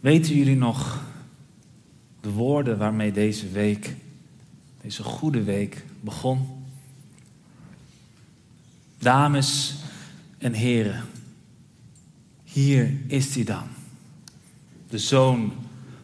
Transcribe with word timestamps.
Weten 0.00 0.34
jullie 0.34 0.56
nog 0.56 1.02
de 2.20 2.30
woorden 2.30 2.78
waarmee 2.78 3.12
deze 3.12 3.48
week, 3.48 3.96
deze 4.80 5.02
goede 5.02 5.42
week, 5.42 5.84
begon? 6.00 6.48
Dames 8.98 9.74
en 10.38 10.52
heren, 10.52 11.04
hier 12.44 12.92
is 13.06 13.34
hij 13.34 13.44
dan, 13.44 13.66
de 14.88 14.98
zoon 14.98 15.52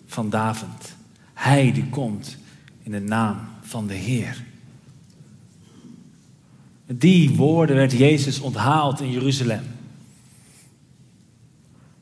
van 0.06 0.30
David. 0.30 0.96
Hij 1.34 1.72
die 1.72 1.88
komt 1.88 2.36
in 2.82 2.90
de 2.90 3.00
naam 3.00 3.38
van 3.60 3.86
de 3.86 3.94
Heer. 3.94 4.44
Met 6.86 7.00
die 7.00 7.36
woorden 7.36 7.76
werd 7.76 7.92
Jezus 7.92 8.40
onthaald 8.40 9.00
in 9.00 9.10
Jeruzalem. 9.10 9.64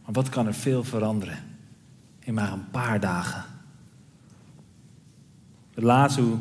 Maar 0.05 0.13
wat 0.13 0.29
kan 0.29 0.47
er 0.47 0.55
veel 0.55 0.85
veranderen 0.85 1.52
in 2.25 2.35
maar 2.35 2.53
een 2.53 2.71
paar 2.71 3.01
dagen? 3.01 3.45
Laat 5.75 6.17
hoe 6.17 6.39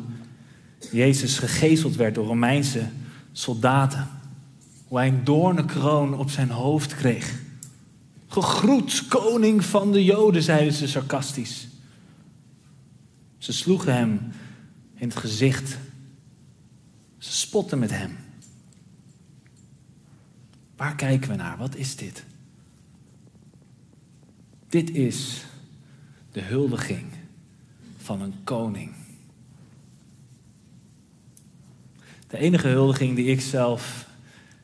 Jezus 0.90 1.38
gegezeld 1.38 1.96
werd 1.96 2.14
door 2.14 2.26
Romeinse 2.26 2.88
soldaten. 3.32 4.08
Hoe 4.88 4.98
hij 4.98 5.08
een 5.08 5.24
doornenkroon 5.24 6.14
op 6.14 6.30
zijn 6.30 6.50
hoofd 6.50 6.94
kreeg. 6.94 7.40
Gegroet, 8.28 9.06
koning 9.08 9.64
van 9.64 9.92
de 9.92 10.04
Joden, 10.04 10.42
zeiden 10.42 10.72
ze 10.72 10.88
sarcastisch. 10.88 11.68
Ze 13.38 13.52
sloegen 13.52 13.94
hem 13.94 14.32
in 14.94 15.08
het 15.08 15.16
gezicht. 15.16 15.78
Ze 17.18 17.32
spotten 17.32 17.78
met 17.78 17.90
hem. 17.90 18.16
Waar 20.76 20.94
kijken 20.94 21.30
we 21.30 21.36
naar? 21.36 21.58
Wat 21.58 21.76
is 21.76 21.96
dit? 21.96 22.24
Dit 24.68 24.90
is 24.90 25.44
de 26.32 26.40
huldiging 26.40 27.06
van 27.96 28.20
een 28.20 28.34
koning. 28.44 28.90
De 32.26 32.38
enige 32.38 32.68
huldiging 32.68 33.16
die 33.16 33.26
ik 33.26 33.40
zelf 33.40 34.08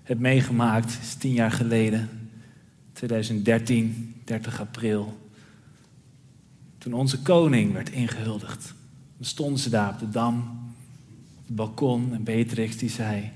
heb 0.03 0.19
meegemaakt 0.19 0.99
is 1.03 1.15
tien 1.15 1.33
jaar 1.33 1.53
geleden, 1.53 2.09
2013, 2.93 4.15
30 4.25 4.61
april. 4.61 5.19
Toen 6.79 6.93
onze 6.93 7.23
koning 7.23 7.73
werd 7.73 7.91
ingehuldigd. 7.91 8.75
Dan 9.17 9.27
stonden 9.27 9.59
ze 9.59 9.71
daar 9.71 9.93
op 9.93 9.99
de 9.99 10.09
dam, 10.09 10.39
op 11.39 11.47
het 11.47 11.57
balkon 11.57 12.15
en 12.15 12.23
Beatrix 12.23 12.77
die 12.77 12.91
zei: 12.91 13.31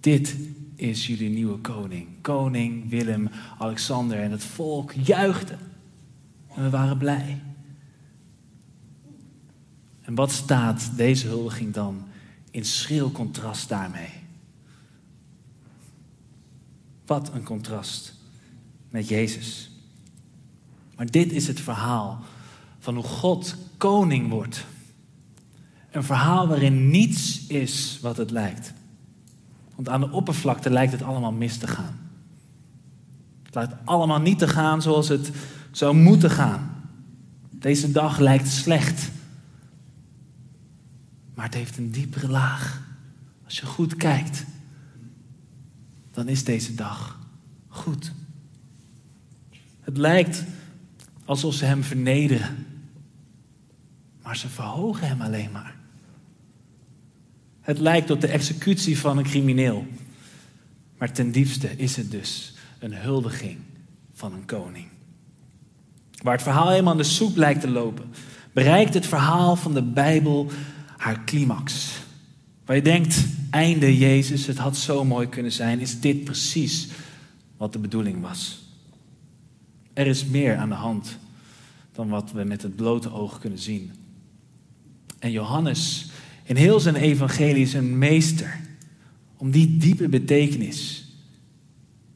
Dit 0.00 0.36
is 0.76 1.06
jullie 1.06 1.30
nieuwe 1.30 1.58
koning. 1.58 2.08
Koning 2.20 2.90
Willem 2.90 3.30
Alexander. 3.58 4.18
En 4.18 4.30
het 4.30 4.44
volk 4.44 4.92
juichte. 4.92 5.54
En 6.54 6.62
we 6.62 6.70
waren 6.70 6.98
blij. 6.98 7.42
En 10.00 10.14
wat 10.14 10.32
staat 10.32 10.96
deze 10.96 11.26
huldiging 11.26 11.72
dan 11.72 12.04
in 12.50 12.64
schril 12.64 13.12
contrast 13.12 13.68
daarmee? 13.68 14.12
Wat 17.06 17.32
een 17.34 17.42
contrast 17.42 18.14
met 18.90 19.08
Jezus. 19.08 19.70
Maar 20.96 21.10
dit 21.10 21.32
is 21.32 21.46
het 21.46 21.60
verhaal 21.60 22.20
van 22.78 22.94
hoe 22.94 23.04
God 23.04 23.56
koning 23.76 24.30
wordt. 24.30 24.64
Een 25.90 26.04
verhaal 26.04 26.48
waarin 26.48 26.90
niets 26.90 27.46
is 27.46 27.98
wat 28.00 28.16
het 28.16 28.30
lijkt. 28.30 28.72
Want 29.74 29.88
aan 29.88 30.00
de 30.00 30.10
oppervlakte 30.10 30.70
lijkt 30.70 30.92
het 30.92 31.02
allemaal 31.02 31.32
mis 31.32 31.56
te 31.56 31.66
gaan. 31.66 31.98
Het 33.42 33.54
lijkt 33.54 33.74
allemaal 33.84 34.20
niet 34.20 34.38
te 34.38 34.48
gaan 34.48 34.82
zoals 34.82 35.08
het 35.08 35.30
zou 35.76 35.96
moeten 35.96 36.30
gaan. 36.30 36.70
Deze 37.50 37.90
dag 37.90 38.18
lijkt 38.18 38.48
slecht. 38.48 39.10
Maar 41.34 41.44
het 41.44 41.54
heeft 41.54 41.76
een 41.76 41.90
diepere 41.90 42.28
laag. 42.28 42.82
Als 43.44 43.58
je 43.58 43.66
goed 43.66 43.96
kijkt, 43.96 44.44
dan 46.10 46.28
is 46.28 46.44
deze 46.44 46.74
dag 46.74 47.18
goed. 47.68 48.12
Het 49.80 49.96
lijkt 49.96 50.44
alsof 51.24 51.54
ze 51.54 51.64
hem 51.64 51.82
vernederen. 51.82 52.66
Maar 54.22 54.36
ze 54.36 54.48
verhogen 54.48 55.08
hem 55.08 55.20
alleen 55.20 55.50
maar. 55.50 55.76
Het 57.60 57.78
lijkt 57.78 58.10
op 58.10 58.20
de 58.20 58.28
executie 58.28 58.98
van 58.98 59.18
een 59.18 59.24
crimineel. 59.24 59.86
Maar 60.98 61.12
ten 61.12 61.30
diepste 61.30 61.76
is 61.76 61.96
het 61.96 62.10
dus 62.10 62.54
een 62.78 62.94
huldiging 62.94 63.58
van 64.12 64.32
een 64.32 64.44
koning. 64.44 64.86
Waar 66.24 66.32
het 66.32 66.42
verhaal 66.42 66.68
helemaal 66.70 66.92
aan 66.92 66.98
de 66.98 67.04
soep 67.04 67.36
lijkt 67.36 67.60
te 67.60 67.70
lopen, 67.70 68.04
bereikt 68.52 68.94
het 68.94 69.06
verhaal 69.06 69.56
van 69.56 69.74
de 69.74 69.82
Bijbel 69.82 70.50
haar 70.96 71.24
climax. 71.24 71.92
Waar 72.64 72.76
je 72.76 72.82
denkt, 72.82 73.26
einde 73.50 73.98
Jezus, 73.98 74.46
het 74.46 74.58
had 74.58 74.76
zo 74.76 75.04
mooi 75.04 75.28
kunnen 75.28 75.52
zijn, 75.52 75.80
is 75.80 76.00
dit 76.00 76.24
precies 76.24 76.88
wat 77.56 77.72
de 77.72 77.78
bedoeling 77.78 78.20
was. 78.20 78.62
Er 79.92 80.06
is 80.06 80.24
meer 80.24 80.56
aan 80.56 80.68
de 80.68 80.74
hand 80.74 81.18
dan 81.92 82.08
wat 82.08 82.32
we 82.32 82.44
met 82.44 82.62
het 82.62 82.76
blote 82.76 83.12
oog 83.12 83.38
kunnen 83.38 83.58
zien. 83.58 83.92
En 85.18 85.30
Johannes 85.30 86.06
in 86.44 86.56
heel 86.56 86.80
zijn 86.80 86.96
evangelie 86.96 87.62
is 87.62 87.74
een 87.74 87.98
meester 87.98 88.60
om 89.36 89.50
die 89.50 89.76
diepe 89.76 90.08
betekenis 90.08 91.08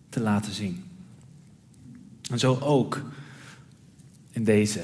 te 0.09 0.21
laten 0.21 0.53
zien. 0.53 0.85
En 2.31 2.39
zo 2.39 2.59
ook 2.61 3.03
in 4.39 4.45
deze 4.45 4.81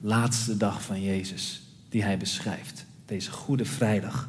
laatste 0.00 0.56
dag 0.56 0.82
van 0.82 1.02
Jezus, 1.02 1.62
die 1.88 2.02
hij 2.02 2.18
beschrijft, 2.18 2.86
deze 3.06 3.30
Goede 3.30 3.64
Vrijdag. 3.64 4.28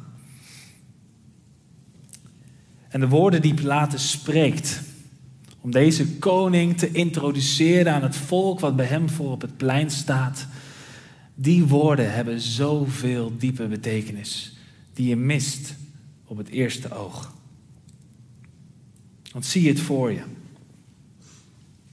En 2.88 3.00
de 3.00 3.08
woorden 3.08 3.42
die 3.42 3.54
Pilatus 3.54 4.10
spreekt, 4.10 4.80
om 5.60 5.70
deze 5.70 6.08
koning 6.18 6.78
te 6.78 6.90
introduceren 6.90 7.92
aan 7.92 8.02
het 8.02 8.16
volk 8.16 8.60
wat 8.60 8.76
bij 8.76 8.86
hem 8.86 9.08
voor 9.08 9.30
op 9.30 9.40
het 9.40 9.56
plein 9.56 9.90
staat, 9.90 10.46
die 11.34 11.64
woorden 11.64 12.12
hebben 12.12 12.40
zoveel 12.40 13.32
diepe 13.38 13.66
betekenis 13.66 14.56
die 14.92 15.08
je 15.08 15.16
mist 15.16 15.74
op 16.24 16.36
het 16.36 16.48
eerste 16.48 16.94
oog. 16.94 17.34
Want 19.32 19.46
zie 19.46 19.68
het 19.68 19.80
voor 19.80 20.12
je. 20.12 20.22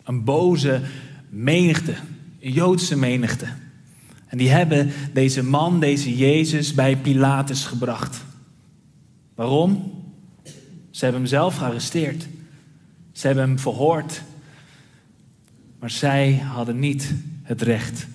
Een 0.03 0.23
boze 0.23 0.81
menigte, 1.29 1.95
een 2.39 2.51
Joodse 2.51 2.97
menigte. 2.97 3.47
En 4.27 4.37
die 4.37 4.49
hebben 4.49 4.91
deze 5.13 5.43
man, 5.43 5.79
deze 5.79 6.17
Jezus, 6.17 6.73
bij 6.73 6.97
Pilatus 6.97 7.65
gebracht. 7.65 8.23
Waarom? 9.35 9.91
Ze 10.89 11.03
hebben 11.03 11.21
hem 11.21 11.29
zelf 11.29 11.55
gearresteerd. 11.55 12.27
Ze 13.11 13.27
hebben 13.27 13.45
hem 13.45 13.59
verhoord. 13.59 14.21
Maar 15.79 15.89
zij 15.89 16.33
hadden 16.33 16.79
niet 16.79 17.13
het 17.43 17.61
recht 17.61 18.07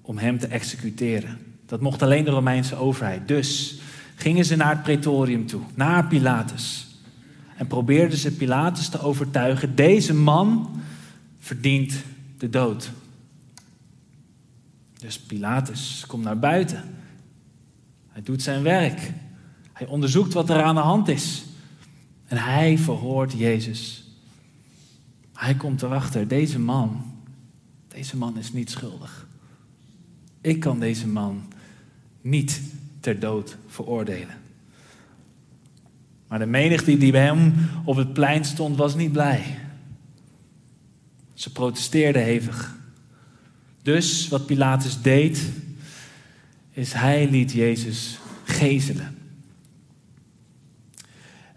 om 0.00 0.18
hem 0.18 0.38
te 0.38 0.46
executeren. 0.46 1.38
Dat 1.66 1.80
mocht 1.80 2.02
alleen 2.02 2.24
de 2.24 2.30
Romeinse 2.30 2.76
overheid. 2.76 3.28
Dus 3.28 3.80
gingen 4.14 4.44
ze 4.44 4.56
naar 4.56 4.70
het 4.70 4.82
pretorium 4.82 5.46
toe, 5.46 5.60
naar 5.74 6.06
Pilatus. 6.06 6.88
En 7.56 7.66
probeerden 7.66 8.18
ze 8.18 8.32
Pilatus 8.32 8.88
te 8.88 9.00
overtuigen, 9.00 9.74
deze 9.74 10.14
man 10.14 10.80
verdient 11.38 11.94
de 12.38 12.50
dood. 12.50 12.90
Dus 15.00 15.20
Pilatus 15.20 16.04
komt 16.06 16.24
naar 16.24 16.38
buiten. 16.38 16.84
Hij 18.08 18.22
doet 18.22 18.42
zijn 18.42 18.62
werk. 18.62 19.12
Hij 19.72 19.86
onderzoekt 19.86 20.32
wat 20.32 20.50
er 20.50 20.62
aan 20.62 20.74
de 20.74 20.80
hand 20.80 21.08
is. 21.08 21.44
En 22.26 22.36
hij 22.36 22.78
verhoort 22.78 23.32
Jezus. 23.32 24.04
Hij 25.32 25.54
komt 25.54 25.82
erachter, 25.82 26.28
deze 26.28 26.58
man, 26.58 27.02
deze 27.88 28.16
man 28.16 28.38
is 28.38 28.52
niet 28.52 28.70
schuldig. 28.70 29.26
Ik 30.40 30.60
kan 30.60 30.80
deze 30.80 31.06
man 31.06 31.52
niet 32.20 32.60
ter 33.00 33.20
dood 33.20 33.56
veroordelen. 33.66 34.34
Maar 36.28 36.38
de 36.38 36.46
menigte 36.46 36.98
die 36.98 37.12
bij 37.12 37.24
hem 37.24 37.54
op 37.84 37.96
het 37.96 38.12
plein 38.12 38.44
stond, 38.44 38.76
was 38.76 38.94
niet 38.94 39.12
blij. 39.12 39.58
Ze 41.34 41.52
protesteerden 41.52 42.22
hevig. 42.22 42.78
Dus 43.82 44.28
wat 44.28 44.46
Pilatus 44.46 45.02
deed, 45.02 45.40
is 46.70 46.92
hij 46.92 47.30
liet 47.30 47.52
Jezus 47.52 48.18
gezelen. 48.44 49.18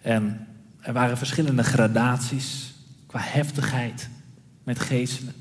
En 0.02 0.48
er 0.80 0.94
waren 0.94 1.18
verschillende 1.18 1.64
gradaties 1.64 2.74
qua 3.06 3.20
heftigheid 3.22 4.10
met 4.64 4.80
gezelen. 4.80 5.34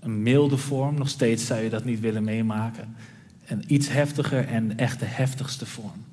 Een 0.00 0.22
milde 0.22 0.56
vorm, 0.56 0.94
nog 0.94 1.08
steeds 1.08 1.46
zou 1.46 1.60
je 1.60 1.70
dat 1.70 1.84
niet 1.84 2.00
willen 2.00 2.24
meemaken. 2.24 2.96
En 3.44 3.62
iets 3.66 3.88
heftiger 3.88 4.46
en 4.46 4.78
echt 4.78 5.00
de 5.00 5.06
heftigste 5.06 5.66
vorm. 5.66 6.04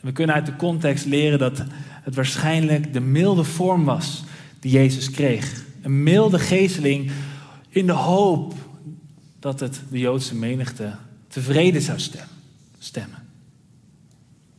We 0.00 0.12
kunnen 0.12 0.34
uit 0.34 0.46
de 0.46 0.56
context 0.56 1.04
leren 1.04 1.38
dat 1.38 1.64
het 2.02 2.14
waarschijnlijk 2.14 2.92
de 2.92 3.00
milde 3.00 3.44
vorm 3.44 3.84
was 3.84 4.24
die 4.60 4.72
Jezus 4.72 5.10
kreeg. 5.10 5.64
Een 5.82 6.02
milde 6.02 6.38
gezeling 6.38 7.10
in 7.78 7.86
de 7.86 7.92
hoop 7.92 8.54
dat 9.38 9.60
het 9.60 9.80
de 9.90 9.98
Joodse 9.98 10.34
menigte 10.34 10.94
tevreden 11.28 11.82
zou 11.82 11.98
stemmen. 12.78 13.18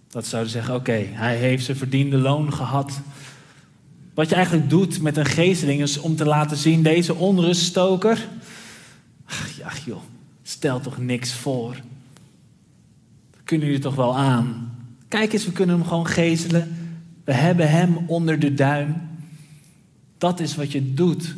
Dat 0.10 0.26
zouden 0.26 0.52
zeggen, 0.52 0.76
oké, 0.76 1.06
hij 1.12 1.38
heeft 1.38 1.66
zijn 1.66 1.78
verdiende 1.78 2.18
loon 2.18 2.54
gehad. 2.54 3.00
Wat 4.14 4.30
je 4.30 4.36
eigenlijk 4.36 4.70
doet 4.70 5.02
met 5.02 5.18
een 5.18 5.26
geesteling 5.26 5.82
is 5.82 5.98
om 5.98 6.16
te 6.16 6.26
laten 6.26 6.58
zien, 6.58 6.84
deze 6.84 7.16
onruststoker, 7.16 8.28
ach, 9.64 9.86
joh, 9.86 10.02
stel 10.44 10.80
toch 10.80 10.98
niks 10.98 11.34
voor. 11.34 11.76
Kunnen 13.44 13.68
jullie 13.68 13.82
toch 13.82 13.96
wel 13.96 14.18
aan. 14.18 14.78
Kijk 15.08 15.34
eens, 15.34 15.46
we 15.46 15.52
kunnen 15.52 15.76
hem 15.76 15.88
gewoon 15.88 16.08
gezelen. 16.08 16.78
We 17.24 17.34
hebben 17.34 17.70
hem 17.70 17.98
onder 18.08 18.40
de 18.40 18.54
duim. 18.54 18.96
Dat 20.18 20.40
is 20.40 20.56
wat 20.56 20.72
je 20.72 20.94
doet. 20.94 21.36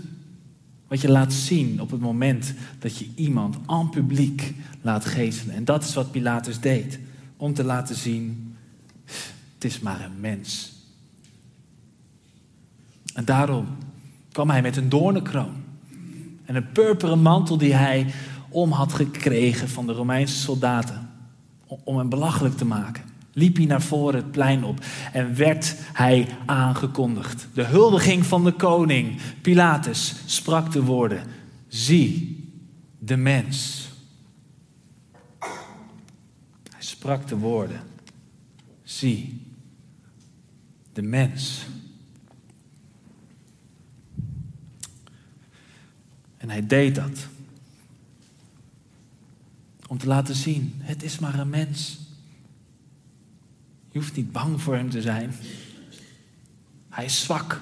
Wat 0.92 1.02
je 1.02 1.10
laat 1.10 1.34
zien 1.34 1.82
op 1.82 1.92
het 1.92 2.00
moment 2.00 2.54
dat 2.80 2.98
je 2.98 3.10
iemand 3.16 3.58
aan 3.66 3.90
publiek 3.90 4.54
laat 4.82 5.06
gezelen. 5.06 5.56
En 5.56 5.66
dat 5.66 5.84
is 5.84 5.94
wat 5.94 6.12
Pilatus 6.12 6.60
deed. 6.60 7.00
Om 7.38 7.54
te 7.54 7.64
laten 7.64 7.96
zien, 7.96 8.56
het 9.54 9.64
is 9.64 9.80
maar 9.80 10.02
een 10.02 10.20
mens. 10.20 10.74
En 13.14 13.26
daarom 13.26 13.68
kwam 14.32 14.50
hij 14.50 14.62
met 14.62 14.78
een 14.78 14.90
doornenkroon. 14.90 15.54
En 16.46 16.56
een 16.56 16.72
purperen 16.72 17.22
mantel 17.22 17.58
die 17.58 17.74
hij 17.74 18.14
om 18.50 18.72
had 18.72 18.94
gekregen 18.94 19.70
van 19.70 19.88
de 19.88 19.94
Romeinse 19.94 20.38
soldaten. 20.38 21.10
Om 21.66 21.98
hem 21.98 22.10
belachelijk 22.10 22.58
te 22.58 22.66
maken. 22.66 23.04
Liep 23.34 23.56
hij 23.56 23.66
naar 23.66 23.82
voren 23.82 24.16
het 24.16 24.32
plein 24.32 24.64
op 24.64 24.86
en 25.14 25.36
werd 25.36 25.76
hij 25.78 26.28
aangekondigd. 26.46 27.48
De 27.54 27.64
huldiging 27.64 28.26
van 28.26 28.44
de 28.44 28.52
koning, 28.52 29.22
Pilatus, 29.42 30.16
sprak 30.26 30.72
de 30.72 30.84
woorden: 30.84 31.24
Zie 31.68 32.44
de 33.00 33.18
mens. 33.18 33.90
Hij 36.70 36.82
sprak 36.84 37.28
de 37.28 37.38
woorden: 37.38 37.82
Zie 38.84 39.42
de 40.94 41.02
mens. 41.02 41.66
En 46.38 46.50
hij 46.50 46.68
deed 46.68 46.96
dat. 46.96 47.28
Om 49.88 49.98
te 49.98 50.08
laten 50.08 50.36
zien, 50.36 50.74
het 50.78 51.04
is 51.04 51.20
maar 51.20 51.40
een 51.40 51.50
mens. 51.50 52.00
Je 53.92 54.00
hoeft 54.00 54.16
niet 54.16 54.32
bang 54.32 54.62
voor 54.62 54.76
hem 54.76 54.90
te 54.90 55.02
zijn. 55.02 55.34
Hij 56.90 57.06
is 57.06 57.22
zwak. 57.22 57.62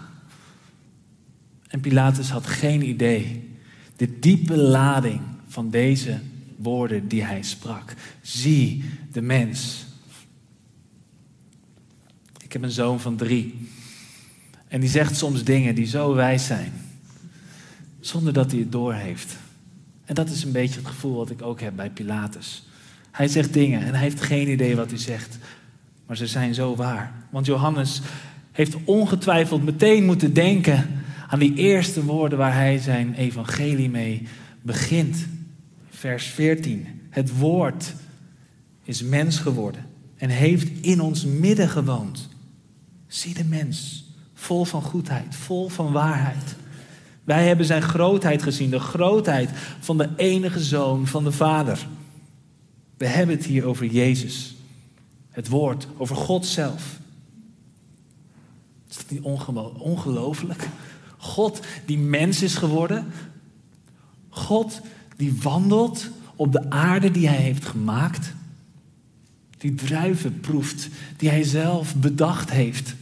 En 1.68 1.80
Pilatus 1.80 2.30
had 2.30 2.48
geen 2.48 2.88
idee. 2.88 3.50
De 3.96 4.20
diepe 4.20 4.58
lading 4.58 5.22
van 5.48 5.70
deze 5.70 6.20
woorden 6.56 7.08
die 7.08 7.24
hij 7.24 7.44
sprak. 7.44 7.94
Zie 8.22 8.84
de 9.12 9.22
mens. 9.22 9.86
Ik 12.44 12.54
heb 12.54 12.64
een 12.64 12.72
zoon 12.72 13.00
van 13.00 13.16
drie. 13.16 13.68
En 14.68 14.80
die 14.80 14.90
zegt 14.90 15.16
soms 15.16 15.44
dingen 15.44 15.76
die 15.76 15.86
zo 15.86 16.14
wijs 16.14 16.46
zijn. 16.46 16.72
Zonder 18.00 18.34
dat 18.34 18.52
hij 18.52 18.60
het 18.60 18.72
doorheeft. 18.72 19.38
En 20.06 20.16
dat 20.16 20.30
is 20.30 20.44
een 20.44 20.52
beetje 20.52 20.80
het 20.80 20.88
gevoel 20.88 21.16
wat 21.16 21.30
ik 21.30 21.42
ook 21.42 21.62
heb 21.62 21.76
bij 21.76 21.90
Pilatus. 21.90 22.68
Hij 23.12 23.28
zegt 23.28 23.54
dingen 23.54 23.82
en 23.82 23.94
hij 23.94 24.00
heeft 24.00 24.22
geen 24.22 24.50
idee 24.50 24.76
wat 24.76 24.90
hij 24.90 25.00
zegt. 25.00 25.38
Maar 26.10 26.18
ze 26.18 26.28
zijn 26.28 26.54
zo 26.54 26.76
waar. 26.76 27.14
Want 27.30 27.46
Johannes 27.46 28.02
heeft 28.52 28.76
ongetwijfeld 28.84 29.64
meteen 29.64 30.06
moeten 30.06 30.34
denken 30.34 31.04
aan 31.28 31.40
die 31.40 31.54
eerste 31.54 32.04
woorden 32.04 32.38
waar 32.38 32.54
hij 32.54 32.78
zijn 32.78 33.14
evangelie 33.14 33.90
mee 33.90 34.28
begint. 34.62 35.28
Vers 35.90 36.26
14. 36.26 36.88
Het 37.10 37.38
woord 37.38 37.94
is 38.84 39.04
mens 39.04 39.40
geworden 39.40 39.86
en 40.18 40.30
heeft 40.30 40.70
in 40.82 41.02
ons 41.02 41.26
midden 41.26 41.70
gewoond. 41.70 42.30
Zie 43.08 43.34
de 43.34 43.46
mens, 43.46 44.06
vol 44.34 44.66
van 44.66 44.82
goedheid, 44.82 45.36
vol 45.36 45.70
van 45.70 45.92
waarheid. 45.92 46.56
Wij 47.24 47.48
hebben 47.48 47.66
zijn 47.66 47.82
grootheid 47.82 48.44
gezien, 48.44 48.70
de 48.70 48.80
grootheid 48.80 49.50
van 49.80 49.98
de 49.98 50.10
enige 50.16 50.60
zoon 50.60 51.08
van 51.08 51.24
de 51.24 51.32
Vader. 51.32 51.88
We 52.98 53.08
hebben 53.08 53.36
het 53.36 53.46
hier 53.46 53.66
over 53.66 53.86
Jezus. 53.86 54.54
Het 55.30 55.48
woord, 55.48 55.88
over 55.98 56.16
God 56.16 56.46
zelf. 56.46 57.00
Is 58.90 58.98
dat 58.98 59.10
niet 59.10 59.22
ongelooflijk? 59.78 60.70
God 61.18 61.60
die 61.86 61.98
mens 61.98 62.42
is 62.42 62.56
geworden. 62.56 63.12
God 64.30 64.82
die 65.16 65.38
wandelt 65.42 66.10
op 66.36 66.52
de 66.52 66.70
aarde 66.70 67.12
die 67.12 67.28
hij 67.28 67.38
heeft 67.38 67.66
gemaakt. 67.66 68.34
Die 69.58 69.74
druiven 69.74 70.40
proeft, 70.40 70.90
die 71.18 71.30
hij 71.30 71.44
zelf 71.44 71.96
bedacht 71.96 72.52
heeft. 72.52 72.96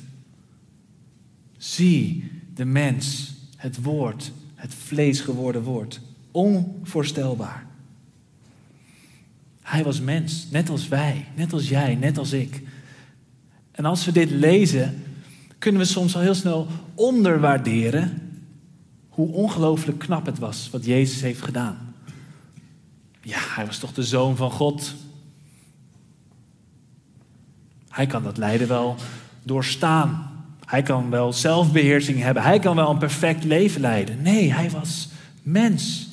Zie 1.57 2.31
de 2.55 2.65
mens 2.65 3.33
het 3.55 3.81
woord, 3.81 4.31
het 4.55 4.73
vlees 4.73 5.21
geworden 5.21 5.63
woord. 5.63 6.01
Onvoorstelbaar. 6.31 7.66
Hij 9.67 9.83
was 9.83 9.99
mens, 10.01 10.47
net 10.51 10.69
als 10.69 10.87
wij, 10.87 11.25
net 11.35 11.53
als 11.53 11.69
jij, 11.69 11.95
net 11.95 12.17
als 12.17 12.31
ik. 12.31 12.61
En 13.71 13.85
als 13.85 14.05
we 14.05 14.11
dit 14.11 14.31
lezen, 14.31 15.03
kunnen 15.57 15.81
we 15.81 15.87
soms 15.87 16.15
al 16.15 16.21
heel 16.21 16.35
snel 16.35 16.67
onderwaarderen 16.95 18.31
hoe 19.09 19.31
ongelooflijk 19.31 19.99
knap 19.99 20.25
het 20.25 20.39
was 20.39 20.69
wat 20.71 20.85
Jezus 20.85 21.21
heeft 21.21 21.41
gedaan. 21.41 21.95
Ja, 23.21 23.39
hij 23.39 23.65
was 23.65 23.77
toch 23.77 23.93
de 23.93 24.03
zoon 24.03 24.35
van 24.35 24.51
God. 24.51 24.95
Hij 27.89 28.05
kan 28.05 28.23
dat 28.23 28.37
lijden 28.37 28.67
wel 28.67 28.95
doorstaan. 29.43 30.31
Hij 30.65 30.81
kan 30.81 31.09
wel 31.09 31.33
zelfbeheersing 31.33 32.19
hebben. 32.19 32.43
Hij 32.43 32.59
kan 32.59 32.75
wel 32.75 32.89
een 32.89 32.97
perfect 32.97 33.43
leven 33.43 33.81
leiden. 33.81 34.21
Nee, 34.21 34.53
hij 34.53 34.69
was 34.69 35.09
mens. 35.41 36.06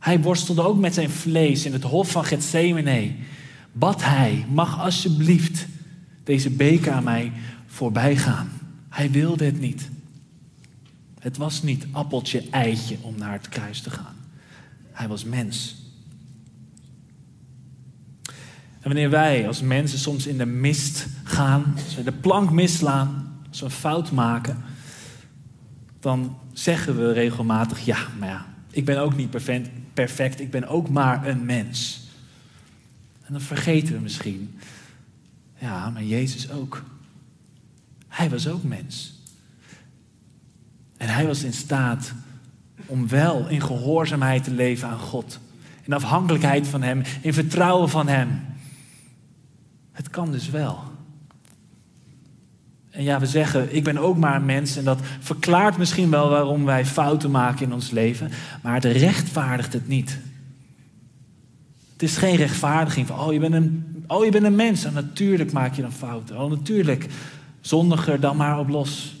Hij 0.00 0.20
worstelde 0.20 0.62
ook 0.62 0.78
met 0.78 0.94
zijn 0.94 1.10
vlees 1.10 1.64
in 1.64 1.72
het 1.72 1.82
hof 1.82 2.10
van 2.10 2.24
Gethsemane. 2.24 3.14
Bad 3.72 4.04
hij, 4.04 4.46
mag 4.48 4.80
alsjeblieft 4.80 5.66
deze 6.24 6.50
beker 6.50 6.92
aan 6.92 7.04
mij 7.04 7.32
voorbij 7.66 8.16
gaan. 8.16 8.50
Hij 8.88 9.10
wilde 9.10 9.44
het 9.44 9.60
niet. 9.60 9.88
Het 11.18 11.36
was 11.36 11.62
niet 11.62 11.86
appeltje, 11.92 12.44
eitje 12.50 12.96
om 13.00 13.14
naar 13.18 13.32
het 13.32 13.48
kruis 13.48 13.80
te 13.80 13.90
gaan. 13.90 14.14
Hij 14.92 15.08
was 15.08 15.24
mens. 15.24 15.76
En 18.80 18.86
wanneer 18.88 19.10
wij 19.10 19.46
als 19.46 19.60
mensen 19.60 19.98
soms 19.98 20.26
in 20.26 20.38
de 20.38 20.46
mist 20.46 21.06
gaan, 21.24 21.74
als 21.84 21.94
we 21.94 22.02
de 22.02 22.12
plank 22.12 22.50
misslaan, 22.50 23.38
als 23.48 23.58
we 23.60 23.64
een 23.64 23.70
fout 23.70 24.12
maken, 24.12 24.62
dan 26.00 26.36
zeggen 26.52 26.96
we 26.96 27.12
regelmatig: 27.12 27.84
ja, 27.84 27.98
maar 28.18 28.28
ja, 28.28 28.46
ik 28.70 28.84
ben 28.84 28.98
ook 28.98 29.16
niet 29.16 29.30
perfect, 29.30 29.68
ik 30.40 30.50
ben 30.50 30.66
ook 30.66 30.88
maar 30.88 31.26
een 31.26 31.44
mens. 31.44 32.00
En 33.22 33.32
dan 33.32 33.40
vergeten 33.40 33.94
we 33.94 34.00
misschien: 34.00 34.58
ja, 35.58 35.90
maar 35.90 36.04
Jezus 36.04 36.50
ook. 36.50 36.84
Hij 38.08 38.30
was 38.30 38.48
ook 38.48 38.62
mens. 38.62 39.18
En 40.96 41.08
hij 41.08 41.26
was 41.26 41.42
in 41.42 41.52
staat 41.52 42.12
om 42.86 43.08
wel 43.08 43.48
in 43.48 43.62
gehoorzaamheid 43.62 44.44
te 44.44 44.50
leven 44.50 44.88
aan 44.88 44.98
God. 44.98 45.38
In 45.82 45.92
afhankelijkheid 45.92 46.68
van 46.68 46.82
Hem, 46.82 47.02
in 47.20 47.34
vertrouwen 47.34 47.88
van 47.88 48.08
Hem. 48.08 48.40
Het 49.92 50.10
kan 50.10 50.32
dus 50.32 50.50
wel. 50.50 50.89
En 52.90 53.02
ja, 53.02 53.20
we 53.20 53.26
zeggen, 53.26 53.74
ik 53.74 53.84
ben 53.84 53.98
ook 53.98 54.16
maar 54.16 54.36
een 54.36 54.44
mens 54.44 54.76
en 54.76 54.84
dat 54.84 55.00
verklaart 55.20 55.76
misschien 55.76 56.10
wel 56.10 56.28
waarom 56.28 56.64
wij 56.64 56.86
fouten 56.86 57.30
maken 57.30 57.66
in 57.66 57.72
ons 57.72 57.90
leven, 57.90 58.30
maar 58.62 58.74
het 58.74 58.84
rechtvaardigt 58.84 59.72
het 59.72 59.88
niet. 59.88 60.18
Het 61.92 62.02
is 62.02 62.16
geen 62.16 62.36
rechtvaardiging 62.36 63.06
van, 63.06 63.20
oh 63.20 63.32
je 63.32 63.38
bent 63.38 63.54
een, 63.54 64.04
oh, 64.06 64.24
je 64.24 64.30
bent 64.30 64.44
een 64.44 64.56
mens 64.56 64.84
en 64.84 64.92
natuurlijk 64.92 65.52
maak 65.52 65.74
je 65.74 65.82
dan 65.82 65.92
fouten. 65.92 66.40
Oh 66.40 66.50
natuurlijk, 66.50 67.06
zondiger 67.60 68.20
dan 68.20 68.36
maar 68.36 68.58
op 68.58 68.68
los. 68.68 69.16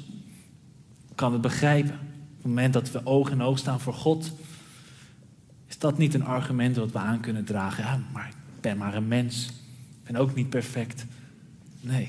Ik 1.10 1.16
kan 1.16 1.32
het 1.32 1.40
begrijpen. 1.40 1.98
het 2.36 2.46
moment 2.46 2.72
dat 2.72 2.90
we 2.90 3.06
oog 3.06 3.30
in 3.30 3.42
oog 3.42 3.58
staan 3.58 3.80
voor 3.80 3.94
God, 3.94 4.32
is 5.68 5.78
dat 5.78 5.98
niet 5.98 6.14
een 6.14 6.24
argument 6.24 6.74
dat 6.74 6.92
we 6.92 6.98
aan 6.98 7.20
kunnen 7.20 7.44
dragen. 7.44 7.84
Ja, 7.84 8.00
maar 8.12 8.28
ik 8.28 8.60
ben 8.60 8.76
maar 8.76 8.94
een 8.94 9.08
mens. 9.08 9.46
Ik 9.46 10.12
ben 10.12 10.16
ook 10.16 10.34
niet 10.34 10.48
perfect. 10.48 11.06
Nee. 11.80 12.08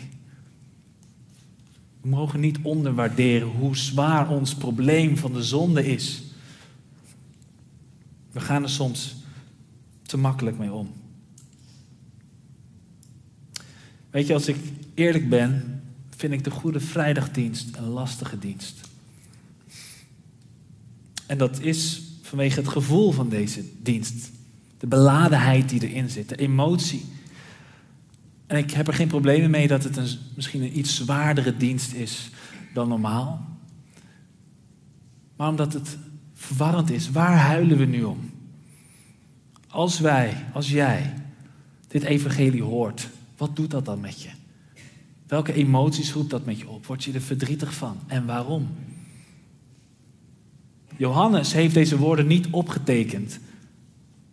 We 2.02 2.08
mogen 2.08 2.40
niet 2.40 2.58
onderwaarderen 2.62 3.48
hoe 3.48 3.78
zwaar 3.78 4.30
ons 4.30 4.56
probleem 4.56 5.18
van 5.18 5.34
de 5.34 5.44
zonde 5.44 5.86
is. 5.86 6.24
We 8.32 8.40
gaan 8.40 8.64
er 8.64 8.70
soms 8.70 9.16
te 10.02 10.18
makkelijk 10.18 10.58
mee 10.58 10.72
om. 10.72 10.94
Weet 14.10 14.28
je, 14.28 14.34
als 14.34 14.48
ik 14.48 14.56
eerlijk 14.94 15.30
ben, 15.30 15.82
vind 16.16 16.34
ik 16.34 16.44
de 16.44 16.52
Goede 16.52 16.80
Vrijdagdienst 16.80 17.76
een 17.76 17.88
lastige 17.88 18.40
dienst. 18.40 18.80
En 21.26 21.38
dat 21.38 21.60
is 21.60 22.02
vanwege 22.22 22.60
het 22.60 22.70
gevoel 22.70 23.12
van 23.12 23.30
deze 23.30 23.64
dienst. 23.82 24.32
De 24.78 24.88
beladenheid 24.88 25.70
die 25.70 25.90
erin 25.90 26.10
zit, 26.10 26.30
de 26.30 26.36
emotie. 26.36 27.06
En 28.52 28.58
ik 28.58 28.72
heb 28.72 28.88
er 28.88 28.94
geen 28.94 29.08
problemen 29.08 29.50
mee 29.50 29.68
dat 29.68 29.84
het 29.84 29.98
een, 29.98 30.08
misschien 30.36 30.62
een 30.62 30.78
iets 30.78 30.96
zwaardere 30.96 31.58
dienst 31.58 31.94
is 31.94 32.30
dan 32.74 32.88
normaal. 32.88 33.46
Maar 35.36 35.50
omdat 35.50 35.74
het 35.74 35.98
verwarrend 36.34 36.90
is, 36.90 37.12
waar 37.12 37.38
huilen 37.38 37.78
we 37.78 37.86
nu 37.86 38.04
om? 38.04 38.32
Als 39.68 40.00
wij, 40.00 40.46
als 40.54 40.70
jij, 40.70 41.14
dit 41.88 42.04
evangelie 42.04 42.64
hoort, 42.64 43.10
wat 43.38 43.56
doet 43.56 43.72
dat 43.72 43.86
dan 43.86 44.00
met 44.00 44.22
je? 44.22 44.30
Welke 45.28 45.54
emoties 45.54 46.14
roept 46.14 46.30
dat 46.30 46.46
met 46.46 46.60
je 46.60 46.70
op? 46.70 46.86
Word 46.86 47.04
je 47.04 47.14
er 47.14 47.22
verdrietig 47.22 47.74
van? 47.74 47.98
En 48.08 48.26
waarom? 48.26 48.70
Johannes 50.98 51.54
heeft 51.54 51.74
deze 51.74 51.98
woorden 51.98 52.28
niet 52.28 52.48
opgetekend, 52.50 53.40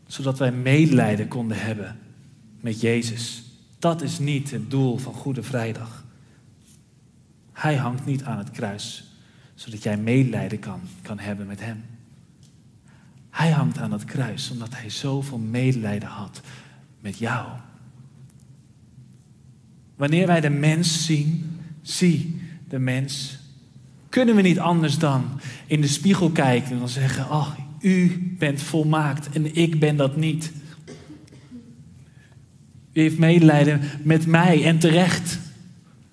zodat 0.06 0.38
wij 0.38 0.52
medelijden 0.52 1.28
konden 1.28 1.60
hebben 1.60 1.98
met 2.60 2.80
Jezus. 2.80 3.42
Dat 3.78 4.02
is 4.02 4.18
niet 4.18 4.50
het 4.50 4.70
doel 4.70 4.96
van 4.96 5.14
Goede 5.14 5.42
Vrijdag. 5.42 6.04
Hij 7.52 7.76
hangt 7.76 8.06
niet 8.06 8.24
aan 8.24 8.38
het 8.38 8.50
kruis, 8.50 9.04
zodat 9.54 9.82
jij 9.82 9.96
medelijden 9.96 10.58
kan, 10.58 10.80
kan 11.02 11.18
hebben 11.18 11.46
met 11.46 11.60
Hem. 11.60 11.84
Hij 13.30 13.50
hangt 13.50 13.78
aan 13.78 13.92
het 13.92 14.04
kruis 14.04 14.50
omdat 14.50 14.76
Hij 14.76 14.90
zoveel 14.90 15.38
medelijden 15.38 16.08
had 16.08 16.40
met 17.00 17.18
jou. 17.18 17.46
Wanneer 19.96 20.26
wij 20.26 20.40
de 20.40 20.50
mens 20.50 21.06
zien, 21.06 21.60
zie 21.82 22.40
de 22.68 22.78
mens, 22.78 23.38
kunnen 24.08 24.34
we 24.34 24.42
niet 24.42 24.58
anders 24.58 24.98
dan 24.98 25.40
in 25.66 25.80
de 25.80 25.88
spiegel 25.88 26.30
kijken 26.30 26.70
en 26.70 26.78
dan 26.78 26.88
zeggen: 26.88 27.30
Oh, 27.30 27.48
u 27.80 28.18
bent 28.38 28.62
volmaakt 28.62 29.28
en 29.30 29.56
ik 29.56 29.78
ben 29.78 29.96
dat 29.96 30.16
niet. 30.16 30.52
U 32.92 33.00
heeft 33.00 33.18
medelijden 33.18 33.80
met 34.02 34.26
mij 34.26 34.64
en 34.64 34.78
terecht. 34.78 35.38